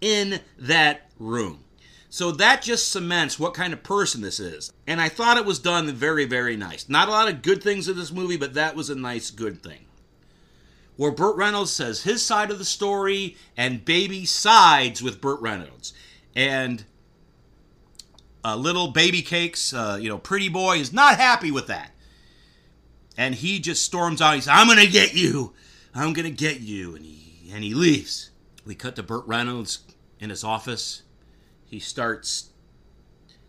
in 0.00 0.40
that 0.58 1.08
room. 1.18 1.63
So 2.14 2.30
that 2.30 2.62
just 2.62 2.92
cements 2.92 3.40
what 3.40 3.54
kind 3.54 3.72
of 3.72 3.82
person 3.82 4.20
this 4.20 4.38
is. 4.38 4.72
And 4.86 5.00
I 5.00 5.08
thought 5.08 5.36
it 5.36 5.44
was 5.44 5.58
done 5.58 5.92
very, 5.92 6.26
very 6.26 6.56
nice. 6.56 6.88
Not 6.88 7.08
a 7.08 7.10
lot 7.10 7.28
of 7.28 7.42
good 7.42 7.60
things 7.60 7.88
in 7.88 7.96
this 7.96 8.12
movie, 8.12 8.36
but 8.36 8.54
that 8.54 8.76
was 8.76 8.88
a 8.88 8.94
nice, 8.94 9.32
good 9.32 9.64
thing. 9.64 9.86
Where 10.94 11.10
Burt 11.10 11.34
Reynolds 11.34 11.72
says 11.72 12.04
his 12.04 12.24
side 12.24 12.52
of 12.52 12.58
the 12.58 12.64
story 12.64 13.36
and 13.56 13.84
Baby 13.84 14.26
sides 14.26 15.02
with 15.02 15.20
Burt 15.20 15.40
Reynolds. 15.40 15.92
And 16.36 16.84
uh, 18.44 18.54
little 18.54 18.92
baby 18.92 19.20
cakes, 19.20 19.74
uh, 19.74 19.98
you 20.00 20.08
know, 20.08 20.18
pretty 20.18 20.48
boy 20.48 20.76
is 20.76 20.92
not 20.92 21.16
happy 21.16 21.50
with 21.50 21.66
that. 21.66 21.90
And 23.16 23.34
he 23.34 23.58
just 23.58 23.82
storms 23.82 24.22
out. 24.22 24.36
He 24.36 24.40
says, 24.42 24.52
I'm 24.52 24.68
going 24.68 24.78
to 24.78 24.86
get 24.86 25.14
you. 25.14 25.52
I'm 25.92 26.12
going 26.12 26.26
to 26.26 26.30
get 26.30 26.60
you. 26.60 26.94
And 26.94 27.04
he, 27.04 27.50
and 27.52 27.64
he 27.64 27.74
leaves. 27.74 28.30
We 28.64 28.76
cut 28.76 28.94
to 28.94 29.02
Burt 29.02 29.26
Reynolds 29.26 29.80
in 30.20 30.30
his 30.30 30.44
office 30.44 31.02
he 31.66 31.78
starts 31.78 32.50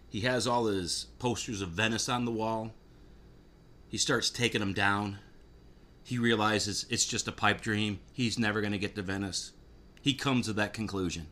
he 0.09 0.21
has 0.21 0.47
all 0.47 0.67
his 0.67 1.07
posters 1.19 1.61
of 1.61 1.71
Venice 1.71 2.07
on 2.07 2.23
the 2.23 2.31
wall. 2.31 2.73
He 3.89 3.97
starts 3.97 4.29
taking 4.29 4.61
them 4.61 4.71
down. 4.71 5.19
He 6.03 6.17
realizes 6.17 6.85
it's 6.89 7.05
just 7.05 7.27
a 7.27 7.33
pipe 7.33 7.59
dream. 7.59 7.99
He's 8.13 8.39
never 8.39 8.61
going 8.61 8.71
to 8.71 8.79
get 8.79 8.95
to 8.95 9.01
Venice. 9.01 9.51
He 10.01 10.13
comes 10.13 10.45
to 10.45 10.53
that 10.53 10.71
conclusion. 10.71 11.27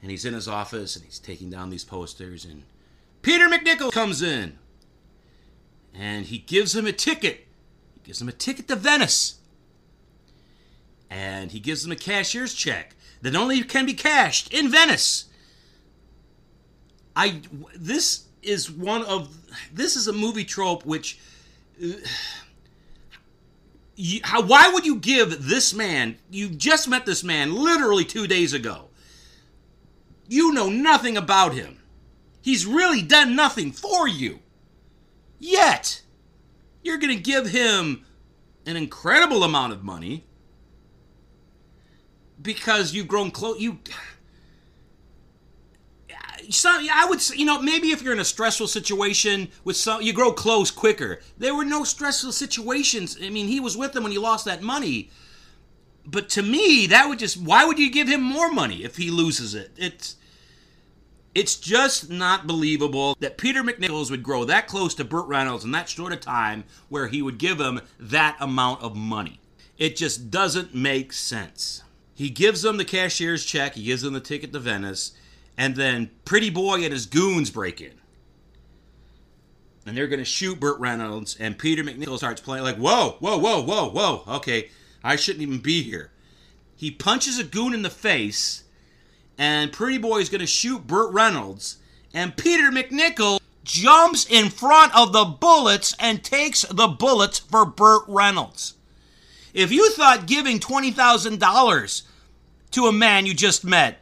And 0.00 0.10
he's 0.10 0.24
in 0.24 0.34
his 0.34 0.48
office 0.48 0.96
and 0.96 1.04
he's 1.04 1.20
taking 1.20 1.50
down 1.50 1.70
these 1.70 1.84
posters 1.84 2.44
and 2.44 2.64
Peter 3.22 3.48
MacNicol 3.48 3.92
comes 3.92 4.22
in. 4.22 4.58
And 5.94 6.26
he 6.26 6.38
gives 6.38 6.74
him 6.74 6.86
a 6.86 6.92
ticket 6.92 7.46
He 7.94 8.00
gives 8.02 8.20
him 8.20 8.28
a 8.28 8.32
ticket 8.32 8.66
to 8.66 8.74
Venice. 8.74 9.38
And 11.08 11.52
he 11.52 11.60
gives 11.60 11.84
him 11.84 11.92
a 11.92 11.96
cashier's 11.96 12.54
check 12.54 12.96
that 13.20 13.36
only 13.36 13.62
can 13.62 13.86
be 13.86 13.94
cashed 13.94 14.52
in 14.52 14.68
Venice. 14.68 15.26
I 17.14 17.40
this 17.74 18.26
is 18.42 18.70
one 18.70 19.04
of 19.04 19.36
this 19.72 19.96
is 19.96 20.08
a 20.08 20.12
movie 20.12 20.44
trope 20.44 20.84
which 20.84 21.18
uh, 21.82 21.88
you, 23.96 24.20
how, 24.24 24.42
why 24.42 24.70
would 24.72 24.86
you 24.86 24.96
give 24.96 25.48
this 25.48 25.74
man 25.74 26.16
you 26.30 26.48
just 26.48 26.88
met 26.88 27.06
this 27.06 27.22
man 27.22 27.54
literally 27.54 28.04
two 28.04 28.26
days 28.26 28.52
ago. 28.52 28.88
You 30.28 30.52
know 30.52 30.70
nothing 30.70 31.16
about 31.16 31.52
him. 31.52 31.78
He's 32.40 32.64
really 32.64 33.02
done 33.02 33.36
nothing 33.36 33.70
for 33.70 34.08
you. 34.08 34.40
Yet 35.38 36.02
you're 36.82 36.98
going 36.98 37.14
to 37.14 37.22
give 37.22 37.48
him 37.48 38.04
an 38.66 38.76
incredible 38.76 39.44
amount 39.44 39.72
of 39.72 39.84
money 39.84 40.24
because 42.40 42.92
you've 42.92 43.08
grown 43.08 43.30
close 43.30 43.60
you 43.60 43.78
some, 46.50 46.86
I 46.92 47.06
would 47.06 47.28
you 47.30 47.44
know, 47.44 47.60
maybe 47.60 47.88
if 47.90 48.02
you're 48.02 48.12
in 48.12 48.20
a 48.20 48.24
stressful 48.24 48.68
situation 48.68 49.48
with 49.64 49.76
some, 49.76 50.02
you 50.02 50.12
grow 50.12 50.32
close 50.32 50.70
quicker. 50.70 51.20
There 51.38 51.54
were 51.54 51.64
no 51.64 51.84
stressful 51.84 52.32
situations. 52.32 53.18
I 53.22 53.30
mean, 53.30 53.48
he 53.48 53.60
was 53.60 53.76
with 53.76 53.92
them 53.92 54.02
when 54.02 54.12
he 54.12 54.18
lost 54.18 54.44
that 54.44 54.62
money. 54.62 55.10
But 56.04 56.28
to 56.30 56.42
me, 56.42 56.86
that 56.88 57.08
would 57.08 57.18
just, 57.18 57.36
why 57.36 57.64
would 57.64 57.78
you 57.78 57.90
give 57.90 58.08
him 58.08 58.22
more 58.22 58.50
money 58.50 58.84
if 58.84 58.96
he 58.96 59.10
loses 59.10 59.54
it? 59.54 59.70
It's, 59.76 60.16
it's 61.34 61.56
just 61.56 62.10
not 62.10 62.46
believable 62.46 63.16
that 63.20 63.38
Peter 63.38 63.62
MacNicols 63.62 64.10
would 64.10 64.22
grow 64.22 64.44
that 64.44 64.66
close 64.66 64.94
to 64.96 65.04
Burt 65.04 65.26
Reynolds 65.26 65.64
in 65.64 65.70
that 65.70 65.88
short 65.88 66.12
of 66.12 66.20
time 66.20 66.64
where 66.88 67.06
he 67.06 67.22
would 67.22 67.38
give 67.38 67.60
him 67.60 67.80
that 67.98 68.36
amount 68.40 68.82
of 68.82 68.96
money. 68.96 69.40
It 69.78 69.96
just 69.96 70.30
doesn't 70.30 70.74
make 70.74 71.12
sense. 71.12 71.82
He 72.14 72.28
gives 72.28 72.62
them 72.62 72.76
the 72.76 72.84
cashier's 72.84 73.44
check, 73.44 73.74
he 73.74 73.84
gives 73.84 74.02
them 74.02 74.12
the 74.12 74.20
ticket 74.20 74.52
to 74.52 74.58
Venice 74.58 75.12
and 75.56 75.76
then 75.76 76.10
Pretty 76.24 76.50
Boy 76.50 76.82
and 76.82 76.92
his 76.92 77.06
goons 77.06 77.50
break 77.50 77.80
in. 77.80 77.92
And 79.84 79.96
they're 79.96 80.06
going 80.06 80.20
to 80.20 80.24
shoot 80.24 80.60
Burt 80.60 80.78
Reynolds, 80.78 81.36
and 81.40 81.58
Peter 81.58 81.82
MacNicol 81.82 82.16
starts 82.16 82.40
playing 82.40 82.64
like, 82.64 82.76
whoa, 82.76 83.16
whoa, 83.18 83.38
whoa, 83.38 83.62
whoa, 83.62 83.90
whoa. 83.90 84.22
Okay, 84.36 84.70
I 85.02 85.16
shouldn't 85.16 85.42
even 85.42 85.58
be 85.58 85.82
here. 85.82 86.12
He 86.76 86.90
punches 86.90 87.38
a 87.38 87.44
goon 87.44 87.74
in 87.74 87.82
the 87.82 87.90
face, 87.90 88.64
and 89.36 89.72
Pretty 89.72 89.98
Boy 89.98 90.18
is 90.18 90.28
going 90.28 90.40
to 90.40 90.46
shoot 90.46 90.86
Burt 90.86 91.12
Reynolds, 91.12 91.78
and 92.14 92.36
Peter 92.36 92.70
MacNicol 92.70 93.40
jumps 93.64 94.26
in 94.28 94.50
front 94.50 94.94
of 94.96 95.12
the 95.12 95.24
bullets 95.24 95.94
and 95.98 96.22
takes 96.22 96.62
the 96.62 96.88
bullets 96.88 97.38
for 97.38 97.64
Burt 97.64 98.02
Reynolds. 98.08 98.74
If 99.54 99.70
you 99.70 99.90
thought 99.90 100.26
giving 100.26 100.58
$20,000 100.58 102.02
to 102.72 102.86
a 102.86 102.92
man 102.92 103.26
you 103.26 103.34
just 103.34 103.64
met 103.64 104.01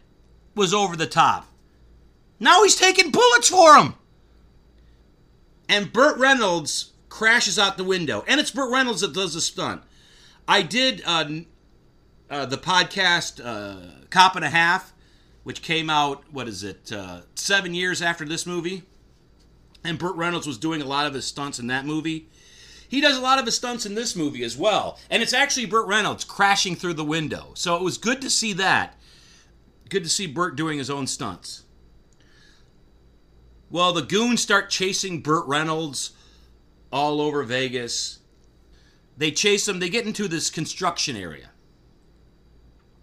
was 0.54 0.74
over 0.74 0.96
the 0.96 1.06
top. 1.06 1.46
Now 2.38 2.62
he's 2.62 2.76
taking 2.76 3.10
bullets 3.10 3.48
for 3.48 3.76
him. 3.76 3.94
And 5.68 5.92
Burt 5.92 6.18
Reynolds 6.18 6.92
crashes 7.08 7.58
out 7.58 7.76
the 7.76 7.84
window. 7.84 8.24
And 8.26 8.40
it's 8.40 8.50
Burt 8.50 8.72
Reynolds 8.72 9.02
that 9.02 9.12
does 9.12 9.34
the 9.34 9.40
stunt. 9.40 9.82
I 10.48 10.62
did 10.62 11.02
uh, 11.06 11.28
uh, 12.28 12.46
the 12.46 12.58
podcast 12.58 13.40
uh, 13.44 14.06
Cop 14.08 14.36
and 14.36 14.44
a 14.44 14.50
Half, 14.50 14.92
which 15.44 15.62
came 15.62 15.90
out, 15.90 16.24
what 16.32 16.48
is 16.48 16.64
it, 16.64 16.90
uh, 16.92 17.20
seven 17.34 17.74
years 17.74 18.02
after 18.02 18.24
this 18.24 18.46
movie. 18.46 18.82
And 19.84 19.98
Burt 19.98 20.16
Reynolds 20.16 20.46
was 20.46 20.58
doing 20.58 20.82
a 20.82 20.86
lot 20.86 21.06
of 21.06 21.14
his 21.14 21.24
stunts 21.24 21.58
in 21.58 21.68
that 21.68 21.86
movie. 21.86 22.28
He 22.88 23.00
does 23.00 23.16
a 23.16 23.20
lot 23.20 23.38
of 23.38 23.46
his 23.46 23.54
stunts 23.54 23.86
in 23.86 23.94
this 23.94 24.16
movie 24.16 24.42
as 24.42 24.56
well. 24.56 24.98
And 25.08 25.22
it's 25.22 25.32
actually 25.32 25.66
Burt 25.66 25.86
Reynolds 25.86 26.24
crashing 26.24 26.74
through 26.74 26.94
the 26.94 27.04
window. 27.04 27.52
So 27.54 27.76
it 27.76 27.82
was 27.82 27.96
good 27.96 28.20
to 28.22 28.30
see 28.30 28.52
that 28.54 28.99
good 29.90 30.04
to 30.04 30.10
see 30.10 30.26
Burt 30.26 30.56
doing 30.56 30.78
his 30.78 30.88
own 30.88 31.06
stunts. 31.06 31.64
Well, 33.70 33.92
the 33.92 34.02
goons 34.02 34.40
start 34.40 34.70
chasing 34.70 35.20
Burt 35.20 35.46
Reynolds 35.46 36.12
all 36.92 37.20
over 37.20 37.42
Vegas. 37.44 38.18
They 39.16 39.30
chase 39.30 39.68
him, 39.68 39.78
they 39.78 39.90
get 39.90 40.06
into 40.06 40.26
this 40.26 40.50
construction 40.50 41.16
area. 41.16 41.50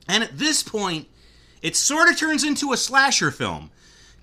And 0.10 0.24
at 0.24 0.38
this 0.38 0.64
point, 0.64 1.08
it 1.62 1.76
sort 1.76 2.10
of 2.10 2.18
turns 2.18 2.44
into 2.44 2.74
a 2.74 2.78
slasher 2.78 3.32
film 3.32 3.72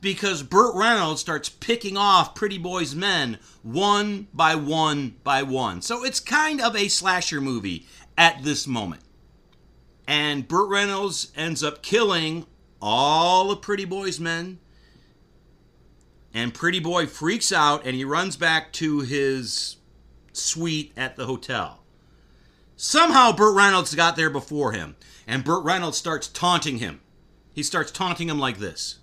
because 0.00 0.42
Burt 0.42 0.74
Reynolds 0.74 1.20
starts 1.20 1.48
picking 1.48 1.96
off 1.96 2.34
Pretty 2.34 2.58
Boy's 2.58 2.94
men 2.94 3.38
one 3.62 4.28
by 4.34 4.54
one 4.54 5.16
by 5.24 5.42
one. 5.42 5.80
So 5.80 6.04
it's 6.04 6.20
kind 6.20 6.60
of 6.60 6.76
a 6.76 6.88
slasher 6.88 7.40
movie 7.40 7.86
at 8.16 8.44
this 8.44 8.66
moment. 8.66 9.02
And 10.06 10.46
Burt 10.46 10.68
Reynolds 10.68 11.32
ends 11.36 11.62
up 11.62 11.82
killing 11.82 12.44
all 12.84 13.50
of 13.50 13.62
Pretty 13.62 13.86
Boy's 13.86 14.20
men. 14.20 14.58
And 16.34 16.52
Pretty 16.52 16.80
Boy 16.80 17.06
freaks 17.06 17.50
out 17.50 17.86
and 17.86 17.96
he 17.96 18.04
runs 18.04 18.36
back 18.36 18.72
to 18.74 19.00
his 19.00 19.76
suite 20.32 20.92
at 20.94 21.16
the 21.16 21.24
hotel. 21.24 21.80
Somehow 22.76 23.32
Burt 23.32 23.54
Reynolds 23.56 23.94
got 23.94 24.16
there 24.16 24.28
before 24.28 24.72
him, 24.72 24.96
and 25.26 25.44
Burt 25.44 25.64
Reynolds 25.64 25.96
starts 25.96 26.26
taunting 26.26 26.78
him. 26.78 27.00
He 27.54 27.62
starts 27.62 27.90
taunting 27.90 28.28
him 28.28 28.38
like 28.38 28.58
this 28.58 28.98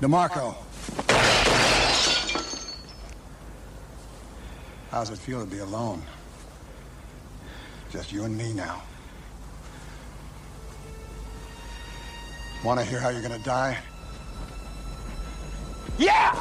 DeMarco. 0.00 0.54
How's 4.90 5.10
it 5.10 5.18
feel 5.18 5.40
to 5.40 5.46
be 5.46 5.58
alone? 5.58 6.02
Just 7.90 8.12
you 8.12 8.24
and 8.24 8.38
me 8.38 8.52
now. 8.52 8.82
Want 12.64 12.78
to 12.78 12.86
hear 12.86 13.00
how 13.00 13.08
you're 13.08 13.22
going 13.22 13.36
to 13.36 13.44
die? 13.44 13.76
Yeah! 15.98 16.40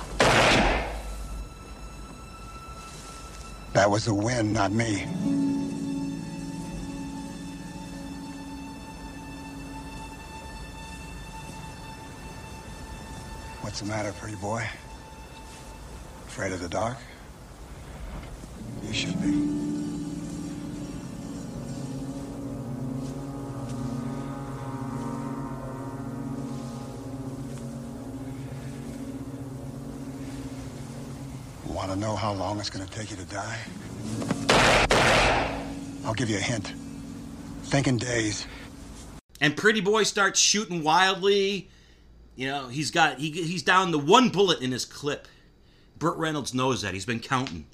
That 3.74 3.90
was 3.90 4.08
a 4.08 4.14
win, 4.14 4.54
not 4.54 4.72
me. 4.72 5.00
What's 13.62 13.80
the 13.80 13.86
matter, 13.88 14.12
pretty 14.14 14.36
boy? 14.36 14.64
Afraid 16.28 16.52
of 16.52 16.60
the 16.60 16.70
dark? 16.70 16.98
You 18.84 18.94
should 18.94 19.20
be. 19.22 19.61
Know 32.02 32.16
how 32.16 32.34
long 32.34 32.60
it's 32.60 32.72
going 32.72 32.86
to 32.86 32.92
take 32.92 33.12
you 33.12 33.18
to 33.18 33.26
die? 33.26 33.60
I'll 36.04 36.16
give 36.16 36.32
you 36.32 36.38
a 36.38 36.42
hint. 36.42 36.74
Think 37.66 37.88
in 37.88 37.98
days. 37.98 38.48
And 39.40 39.56
Pretty 39.56 39.82
Boy 39.82 40.02
starts 40.04 40.40
shooting 40.40 40.84
wildly. 40.84 41.70
You 42.36 42.48
know, 42.48 42.68
he's 42.70 42.90
got 42.90 43.20
he, 43.20 43.30
he's 43.30 43.62
down 43.62 43.92
to 43.92 44.00
one 44.00 44.30
bullet 44.30 44.62
in 44.62 44.72
his 44.72 44.84
clip. 44.84 45.28
Burt 46.00 46.18
Reynolds 46.18 46.56
knows 46.56 46.82
that. 46.82 46.96
He's 46.96 47.06
been 47.06 47.20
counting. 47.20 47.68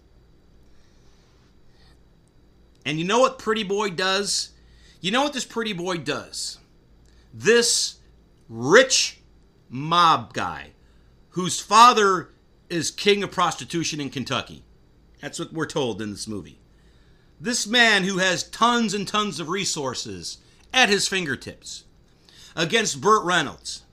And 2.86 3.00
you 3.00 3.06
know 3.06 3.20
what 3.20 3.40
Pretty 3.40 3.64
Boy 3.64 3.92
does? 3.92 4.50
You 5.00 5.12
know 5.12 5.24
what 5.24 5.32
this 5.32 5.46
Pretty 5.46 5.72
Boy 5.72 5.98
does? 5.98 6.58
This 7.34 7.96
rich 8.50 9.22
mob 9.70 10.34
guy 10.34 10.72
whose 11.30 11.62
father 11.62 12.30
is 12.70 12.92
king 12.92 13.24
of 13.24 13.32
prostitution 13.32 14.00
in 14.00 14.10
Kentucky. 14.10 14.64
That's 15.22 15.40
what 15.40 15.54
we're 15.54 15.66
told 15.66 16.02
in 16.02 16.12
this 16.12 16.28
movie. 16.28 16.60
This 17.40 17.68
man 17.68 18.04
who 18.04 18.18
has 18.18 18.44
tons 18.44 18.94
and 18.94 19.08
tons 19.08 19.40
of 19.40 19.50
resources 19.50 20.40
at 20.74 20.90
his 20.90 21.08
fingertips 21.08 21.86
against 22.56 23.02
Burt 23.02 23.24
Reynolds, 23.24 23.84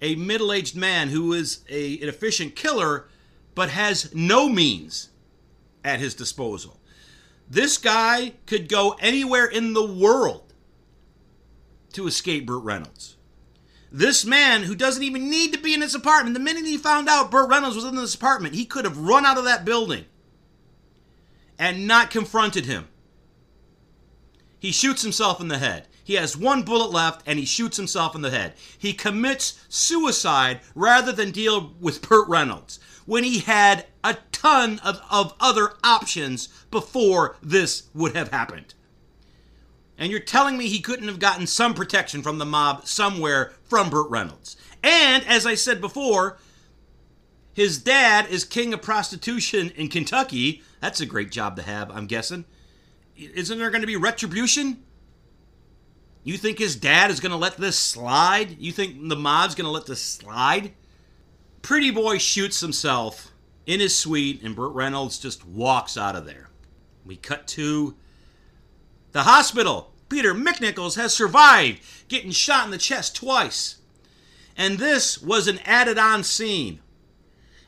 a 0.00 0.14
middle 0.14 0.52
aged 0.52 0.76
man 0.76 1.08
who 1.08 1.32
is 1.32 1.64
a, 1.68 1.98
an 1.98 2.08
efficient 2.08 2.56
killer 2.56 3.08
but 3.54 3.70
has 3.70 4.14
no 4.14 4.48
means 4.48 5.10
at 5.84 6.00
his 6.00 6.14
disposal. 6.14 6.80
This 7.48 7.78
guy 7.78 8.34
could 8.46 8.68
go 8.68 8.96
anywhere 9.00 9.46
in 9.46 9.72
the 9.72 9.84
world 9.84 10.52
to 11.92 12.06
escape 12.06 12.46
Burt 12.46 12.62
Reynolds. 12.62 13.16
This 13.92 14.24
man, 14.24 14.62
who 14.62 14.74
doesn't 14.74 15.02
even 15.02 15.28
need 15.28 15.52
to 15.52 15.58
be 15.58 15.74
in 15.74 15.80
his 15.80 15.94
apartment, 15.94 16.34
the 16.34 16.40
minute 16.40 16.64
he 16.64 16.76
found 16.76 17.08
out 17.08 17.30
Burt 17.30 17.50
Reynolds 17.50 17.74
was 17.74 17.84
in 17.84 17.96
this 17.96 18.14
apartment, 18.14 18.54
he 18.54 18.64
could 18.64 18.84
have 18.84 18.98
run 18.98 19.26
out 19.26 19.38
of 19.38 19.44
that 19.44 19.64
building 19.64 20.04
and 21.58 21.88
not 21.88 22.10
confronted 22.10 22.66
him. 22.66 22.88
He 24.60 24.70
shoots 24.70 25.02
himself 25.02 25.40
in 25.40 25.48
the 25.48 25.58
head. 25.58 25.88
He 26.04 26.14
has 26.14 26.36
one 26.36 26.62
bullet 26.62 26.90
left 26.90 27.22
and 27.26 27.38
he 27.38 27.44
shoots 27.44 27.76
himself 27.76 28.14
in 28.14 28.22
the 28.22 28.30
head. 28.30 28.54
He 28.78 28.92
commits 28.92 29.60
suicide 29.68 30.60
rather 30.74 31.12
than 31.12 31.30
deal 31.30 31.74
with 31.80 32.08
Burt 32.08 32.28
Reynolds, 32.28 32.78
when 33.06 33.24
he 33.24 33.40
had 33.40 33.86
a 34.04 34.16
ton 34.30 34.78
of, 34.80 35.00
of 35.10 35.34
other 35.40 35.74
options 35.82 36.48
before 36.70 37.36
this 37.42 37.84
would 37.94 38.14
have 38.14 38.30
happened. 38.30 38.74
And 40.00 40.10
you're 40.10 40.18
telling 40.18 40.56
me 40.56 40.66
he 40.66 40.80
couldn't 40.80 41.08
have 41.08 41.18
gotten 41.18 41.46
some 41.46 41.74
protection 41.74 42.22
from 42.22 42.38
the 42.38 42.46
mob 42.46 42.86
somewhere 42.86 43.52
from 43.64 43.90
Burt 43.90 44.10
Reynolds. 44.10 44.56
And 44.82 45.24
as 45.26 45.44
I 45.46 45.54
said 45.54 45.78
before, 45.80 46.38
his 47.52 47.82
dad 47.82 48.26
is 48.30 48.44
king 48.44 48.72
of 48.72 48.80
prostitution 48.80 49.70
in 49.76 49.88
Kentucky. 49.88 50.62
That's 50.80 51.02
a 51.02 51.06
great 51.06 51.30
job 51.30 51.54
to 51.56 51.62
have, 51.62 51.90
I'm 51.90 52.06
guessing. 52.06 52.46
Isn't 53.14 53.58
there 53.58 53.70
going 53.70 53.82
to 53.82 53.86
be 53.86 53.96
retribution? 53.96 54.82
You 56.24 56.38
think 56.38 56.58
his 56.58 56.76
dad 56.76 57.10
is 57.10 57.20
going 57.20 57.32
to 57.32 57.36
let 57.36 57.58
this 57.58 57.78
slide? 57.78 58.58
You 58.58 58.72
think 58.72 59.06
the 59.06 59.16
mob's 59.16 59.54
going 59.54 59.66
to 59.66 59.70
let 59.70 59.84
this 59.84 60.02
slide? 60.02 60.72
Pretty 61.60 61.90
Boy 61.90 62.16
shoots 62.16 62.60
himself 62.60 63.32
in 63.66 63.80
his 63.80 63.98
suite, 63.98 64.42
and 64.42 64.56
Burt 64.56 64.72
Reynolds 64.72 65.18
just 65.18 65.46
walks 65.46 65.98
out 65.98 66.16
of 66.16 66.24
there. 66.24 66.48
We 67.04 67.16
cut 67.16 67.46
to 67.48 67.96
the 69.12 69.22
hospital. 69.22 69.92
Peter 70.08 70.34
MacNicols 70.34 70.96
has 70.96 71.14
survived 71.14 71.80
getting 72.08 72.30
shot 72.30 72.64
in 72.64 72.70
the 72.70 72.78
chest 72.78 73.14
twice. 73.14 73.76
And 74.56 74.78
this 74.78 75.22
was 75.22 75.46
an 75.46 75.60
added 75.64 75.98
on 75.98 76.24
scene. 76.24 76.80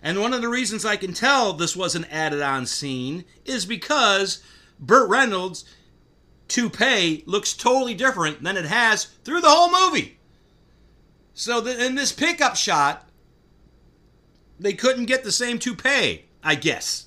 And 0.03 0.21
one 0.21 0.35
of 0.35 0.43
the 0.43 0.49
reasons 0.49 0.85
I 0.85 0.97
can 0.97 1.13
tell 1.15 1.53
this 1.53 1.77
was 1.77 1.95
an 1.95 2.05
added 2.07 2.43
on 2.43 2.67
scene 2.67 3.25
is 3.45 3.65
because 3.65 4.43
Burt 4.81 5.09
Reynolds' 5.09 5.65
toupee 6.49 7.23
looks 7.25 7.55
totally 7.55 7.95
different 7.95 8.43
than 8.43 8.57
it 8.57 8.65
has 8.65 9.05
through 9.25 9.41
the 9.41 9.49
whole 9.49 9.71
movie. 9.71 10.19
So 11.35 11.65
in 11.65 11.95
this 11.95 12.13
pickup 12.13 12.57
shot, 12.57 13.09
they 14.59 14.73
couldn't 14.73 15.07
get 15.07 15.23
the 15.25 15.33
same 15.33 15.59
toupee, 15.59 16.27
I 16.43 16.57
guess. 16.57 17.07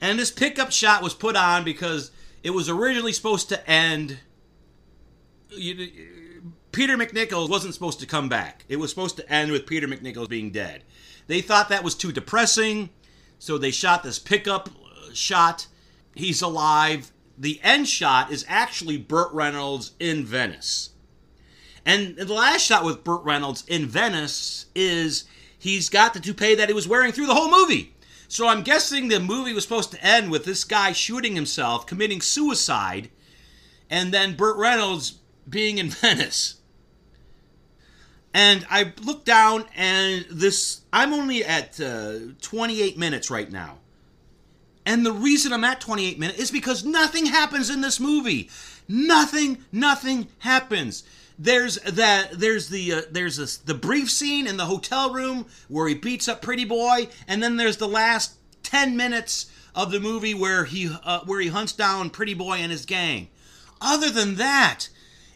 And 0.00 0.18
this 0.18 0.30
pickup 0.30 0.72
shot 0.72 1.02
was 1.02 1.14
put 1.14 1.36
on 1.36 1.64
because 1.64 2.10
it 2.42 2.50
was 2.50 2.68
originally 2.68 3.12
supposed 3.12 3.48
to 3.50 3.68
end. 3.68 4.18
You, 5.50 5.88
Peter 6.72 6.96
MacNicols 6.96 7.48
wasn't 7.48 7.74
supposed 7.74 8.00
to 8.00 8.06
come 8.06 8.28
back. 8.28 8.64
It 8.68 8.76
was 8.76 8.90
supposed 8.90 9.16
to 9.16 9.32
end 9.32 9.50
with 9.50 9.66
Peter 9.66 9.88
MacNicols 9.88 10.28
being 10.28 10.50
dead. 10.50 10.84
They 11.26 11.40
thought 11.40 11.68
that 11.68 11.84
was 11.84 11.94
too 11.94 12.12
depressing, 12.12 12.90
so 13.38 13.58
they 13.58 13.70
shot 13.70 14.02
this 14.02 14.18
pickup 14.18 14.68
uh, 14.68 15.12
shot. 15.12 15.66
He's 16.14 16.42
alive. 16.42 17.12
The 17.36 17.60
end 17.62 17.88
shot 17.88 18.32
is 18.32 18.44
actually 18.48 18.96
Burt 18.96 19.32
Reynolds 19.32 19.92
in 20.00 20.24
Venice. 20.24 20.90
And 21.84 22.16
the 22.16 22.34
last 22.34 22.62
shot 22.62 22.84
with 22.84 23.04
Burt 23.04 23.22
Reynolds 23.24 23.64
in 23.66 23.86
Venice 23.86 24.66
is 24.74 25.24
he's 25.58 25.88
got 25.88 26.14
the 26.14 26.20
toupee 26.20 26.54
that 26.54 26.68
he 26.68 26.74
was 26.74 26.88
wearing 26.88 27.12
through 27.12 27.26
the 27.26 27.34
whole 27.34 27.50
movie. 27.50 27.94
So 28.28 28.46
I'm 28.46 28.62
guessing 28.62 29.08
the 29.08 29.20
movie 29.20 29.54
was 29.54 29.64
supposed 29.64 29.90
to 29.92 30.04
end 30.04 30.30
with 30.30 30.44
this 30.44 30.62
guy 30.62 30.92
shooting 30.92 31.34
himself, 31.34 31.86
committing 31.86 32.20
suicide, 32.20 33.08
and 33.88 34.12
then 34.12 34.36
Burt 34.36 34.58
Reynolds 34.58 35.18
being 35.48 35.78
in 35.78 35.88
Venice. 35.90 36.56
And 38.34 38.66
I 38.70 38.92
look 39.02 39.24
down, 39.24 39.64
and 39.74 40.26
this 40.30 40.82
I'm 40.92 41.14
only 41.14 41.42
at 41.42 41.80
uh, 41.80 42.18
28 42.42 42.98
minutes 42.98 43.30
right 43.30 43.50
now. 43.50 43.78
And 44.84 45.04
the 45.04 45.12
reason 45.12 45.52
I'm 45.52 45.64
at 45.64 45.80
28 45.80 46.18
minutes 46.18 46.38
is 46.38 46.50
because 46.50 46.84
nothing 46.84 47.26
happens 47.26 47.70
in 47.70 47.80
this 47.80 47.98
movie. 47.98 48.50
Nothing, 48.86 49.64
nothing 49.72 50.28
happens. 50.38 51.02
There's 51.38 51.76
that. 51.82 52.32
There's 52.32 52.68
the 52.68 52.92
uh, 52.92 53.02
there's 53.10 53.36
this, 53.36 53.56
the 53.58 53.74
brief 53.74 54.10
scene 54.10 54.46
in 54.46 54.56
the 54.56 54.66
hotel 54.66 55.12
room 55.12 55.46
where 55.68 55.86
he 55.86 55.94
beats 55.94 56.26
up 56.26 56.42
Pretty 56.42 56.64
Boy, 56.64 57.08
and 57.28 57.42
then 57.42 57.56
there's 57.56 57.76
the 57.76 57.88
last 57.88 58.34
10 58.64 58.96
minutes 58.96 59.46
of 59.74 59.92
the 59.92 60.00
movie 60.00 60.34
where 60.34 60.64
he 60.64 60.90
uh, 61.04 61.20
where 61.20 61.40
he 61.40 61.48
hunts 61.48 61.72
down 61.72 62.10
Pretty 62.10 62.34
Boy 62.34 62.58
and 62.58 62.72
his 62.72 62.84
gang. 62.84 63.28
Other 63.80 64.10
than 64.10 64.34
that, 64.34 64.88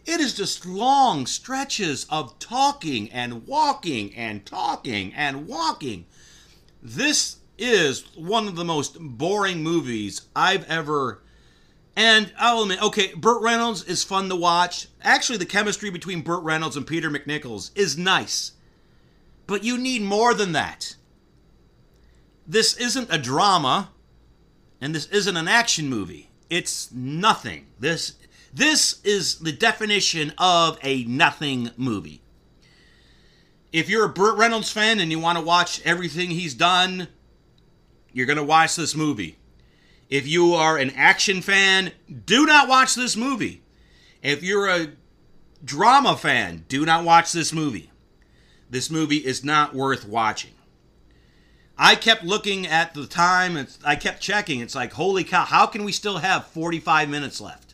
it 0.05 0.19
is 0.19 0.33
just 0.33 0.65
long 0.65 1.25
stretches 1.25 2.05
of 2.09 2.37
talking 2.37 3.09
and 3.11 3.47
walking 3.47 4.13
and 4.13 4.45
talking 4.45 5.13
and 5.13 5.47
walking. 5.47 6.05
This 6.81 7.37
is 7.57 8.03
one 8.15 8.49
of 8.49 8.57
the 8.57 8.65
most 8.65 8.97
boring 8.99 9.63
movies 9.63 10.23
I've 10.35 10.69
ever. 10.69 11.22
And 11.95 12.33
I'll 12.39 12.63
admit, 12.63 12.81
okay, 12.81 13.13
Burt 13.13 13.41
Reynolds 13.41 13.83
is 13.83 14.03
fun 14.03 14.29
to 14.29 14.35
watch. 14.35 14.87
Actually, 15.03 15.37
the 15.37 15.45
chemistry 15.45 15.89
between 15.91 16.21
Burt 16.21 16.43
Reynolds 16.43 16.75
and 16.75 16.87
Peter 16.87 17.09
MacNicols 17.09 17.71
is 17.75 17.97
nice. 17.97 18.53
But 19.45 19.63
you 19.63 19.77
need 19.77 20.01
more 20.01 20.33
than 20.33 20.53
that. 20.53 20.95
This 22.47 22.75
isn't 22.77 23.13
a 23.13 23.17
drama, 23.17 23.91
and 24.81 24.95
this 24.95 25.05
isn't 25.07 25.37
an 25.37 25.47
action 25.47 25.87
movie. 25.87 26.29
It's 26.49 26.91
nothing. 26.91 27.67
This 27.79 28.15
this 28.53 29.01
is 29.03 29.39
the 29.39 29.51
definition 29.51 30.33
of 30.37 30.77
a 30.83 31.03
nothing 31.05 31.71
movie. 31.75 32.21
If 33.71 33.89
you're 33.89 34.05
a 34.05 34.09
Burt 34.09 34.37
Reynolds 34.37 34.71
fan 34.71 34.99
and 34.99 35.09
you 35.09 35.19
want 35.19 35.39
to 35.39 35.43
watch 35.43 35.81
everything 35.83 36.29
he's 36.29 36.53
done, 36.53 37.07
you're 38.11 38.27
going 38.27 38.37
to 38.37 38.43
watch 38.43 38.75
this 38.75 38.95
movie. 38.95 39.37
If 40.13 40.27
you 40.27 40.53
are 40.53 40.77
an 40.77 40.91
action 40.91 41.41
fan, 41.41 41.91
do 42.27 42.45
not 42.45 42.67
watch 42.67 42.93
this 42.93 43.17
movie. 43.17 43.63
If 44.21 44.43
you're 44.43 44.69
a 44.69 44.89
drama 45.65 46.15
fan, 46.15 46.65
do 46.67 46.85
not 46.85 47.03
watch 47.03 47.31
this 47.31 47.51
movie. 47.51 47.89
This 48.69 48.91
movie 48.91 49.25
is 49.25 49.43
not 49.43 49.73
worth 49.73 50.07
watching. 50.07 50.51
I 51.79 51.95
kept 51.95 52.23
looking 52.23 52.67
at 52.67 52.93
the 52.93 53.07
time, 53.07 53.57
and 53.57 53.67
I 53.83 53.95
kept 53.95 54.21
checking. 54.21 54.59
It's 54.59 54.75
like, 54.75 54.93
holy 54.93 55.23
cow, 55.23 55.45
how 55.45 55.65
can 55.65 55.83
we 55.83 55.91
still 55.91 56.19
have 56.19 56.45
45 56.45 57.09
minutes 57.09 57.41
left? 57.41 57.73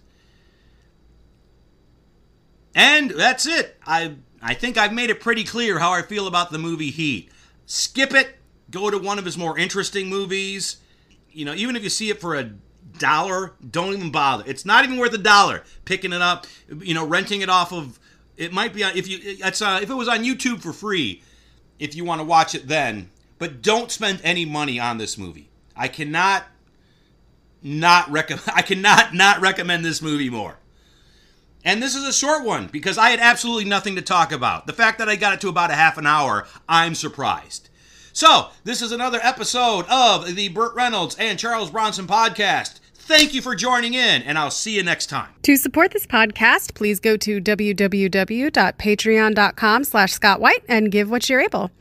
And 2.74 3.12
that's 3.12 3.46
it. 3.46 3.76
I 3.86 4.16
I 4.42 4.54
think 4.54 4.78
I've 4.78 4.94
made 4.94 5.10
it 5.10 5.20
pretty 5.20 5.44
clear 5.44 5.80
how 5.80 5.92
I 5.92 6.04
feel 6.04 6.26
about 6.26 6.52
the 6.52 6.58
movie 6.58 6.92
Heat. 6.92 7.32
Skip 7.66 8.14
it, 8.14 8.38
go 8.72 8.90
to 8.90 8.98
one 8.98 9.20
of 9.20 9.26
his 9.26 9.38
more 9.38 9.58
interesting 9.60 10.08
movies. 10.08 10.78
You 11.32 11.46
know, 11.46 11.54
even 11.54 11.76
if 11.76 11.84
you 11.84 11.90
see 11.90 12.10
it 12.10 12.20
for 12.20 12.36
a 12.36 12.52
dollar, 12.98 13.54
don't 13.70 13.94
even 13.94 14.12
bother. 14.12 14.44
It's 14.48 14.66
not 14.66 14.84
even 14.84 14.98
worth 14.98 15.14
a 15.14 15.18
dollar. 15.18 15.64
Picking 15.86 16.14
it 16.14 16.22
up, 16.22 16.48
you 16.82 16.94
know, 16.94 17.06
renting 17.06 17.42
it 17.42 17.50
off 17.50 17.72
of 17.72 18.00
it 18.40 18.54
might 18.54 18.74
be 18.74 18.84
if 18.84 19.08
you 19.08 19.20
it's 19.22 19.62
uh, 19.62 19.80
if 19.82 19.90
it 19.90 19.94
was 19.94 20.08
on 20.08 20.24
YouTube 20.24 20.62
for 20.62 20.74
free, 20.74 21.22
if 21.78 21.96
you 21.96 22.06
want 22.06 22.22
to 22.22 22.26
watch 22.26 22.56
it 22.56 22.68
then. 22.68 23.12
But 23.38 23.62
don't 23.62 23.92
spend 23.92 24.20
any 24.24 24.46
money 24.46 24.80
on 24.80 24.98
this 24.98 25.18
movie. 25.18 25.50
I 25.76 25.88
cannot 25.88 26.46
not 27.62 28.10
recommend 28.10 28.50
I 28.56 28.62
cannot 28.62 29.14
not 29.14 29.42
recommend 29.42 29.84
this 29.84 30.02
movie 30.02 30.30
more. 30.30 30.58
And 31.66 31.84
this 31.84 31.96
is 31.96 32.06
a 32.06 32.14
short 32.14 32.46
one 32.46 32.68
because 32.68 32.98
I 32.98 33.10
had 33.10 33.20
absolutely 33.20 33.66
nothing 33.66 33.98
to 33.98 34.02
talk 34.02 34.32
about. 34.32 34.66
The 34.66 34.74
fact 34.74 34.98
that 35.00 35.10
I 35.10 35.18
got 35.18 35.34
it 35.34 35.42
to 35.42 35.50
about 35.50 35.72
a 35.72 35.76
half 35.76 35.98
an 35.98 36.08
hour, 36.08 36.48
I'm 36.70 36.96
surprised. 36.96 37.69
So, 38.14 38.48
this 38.64 38.82
is 38.82 38.92
another 38.92 39.20
episode 39.22 39.86
of 39.90 40.36
the 40.36 40.50
Burt 40.50 40.74
Reynolds 40.76 41.16
and 41.18 41.40
Charles 41.40 41.70
Bronson 41.70 42.08
podcast. 42.08 42.80
Thank 42.94 43.34
you 43.34 43.42
for 43.42 43.56
joining 43.56 43.96
in, 43.96 44.22
and 44.22 44.38
I'll 44.38 44.52
see 44.52 44.76
you 44.76 44.84
next 44.84 45.08
time. 45.08 45.30
To 45.44 45.56
support 45.56 45.92
this 45.92 46.06
podcast, 46.06 46.76
please 46.76 47.00
go 47.00 47.18
to 47.18 47.42
www.patreon.com 47.42 49.84
slash 49.84 50.12
Scott 50.12 50.40
White 50.40 50.64
and 50.68 50.92
give 50.92 51.10
what 51.10 51.28
you're 51.28 51.42
able. 51.42 51.72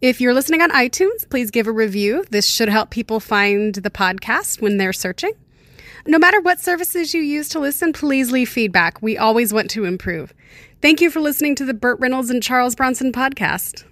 If 0.00 0.20
you're 0.20 0.34
listening 0.34 0.62
on 0.62 0.70
iTunes, 0.70 1.28
please 1.28 1.50
give 1.50 1.66
a 1.66 1.72
review. 1.72 2.24
This 2.30 2.46
should 2.46 2.68
help 2.68 2.90
people 2.90 3.18
find 3.18 3.74
the 3.74 3.90
podcast 3.90 4.62
when 4.62 4.76
they're 4.76 4.92
searching. 4.92 5.32
No 6.06 6.18
matter 6.18 6.40
what 6.40 6.60
services 6.60 7.12
you 7.12 7.22
use 7.22 7.48
to 7.48 7.58
listen, 7.58 7.92
please 7.92 8.30
leave 8.30 8.48
feedback. 8.48 9.02
We 9.02 9.18
always 9.18 9.52
want 9.52 9.70
to 9.70 9.84
improve. 9.84 10.32
Thank 10.80 11.00
you 11.00 11.10
for 11.10 11.20
listening 11.20 11.56
to 11.56 11.64
the 11.64 11.74
Burt 11.74 11.98
Reynolds 11.98 12.30
and 12.30 12.40
Charles 12.40 12.76
Bronson 12.76 13.10
podcast. 13.10 13.82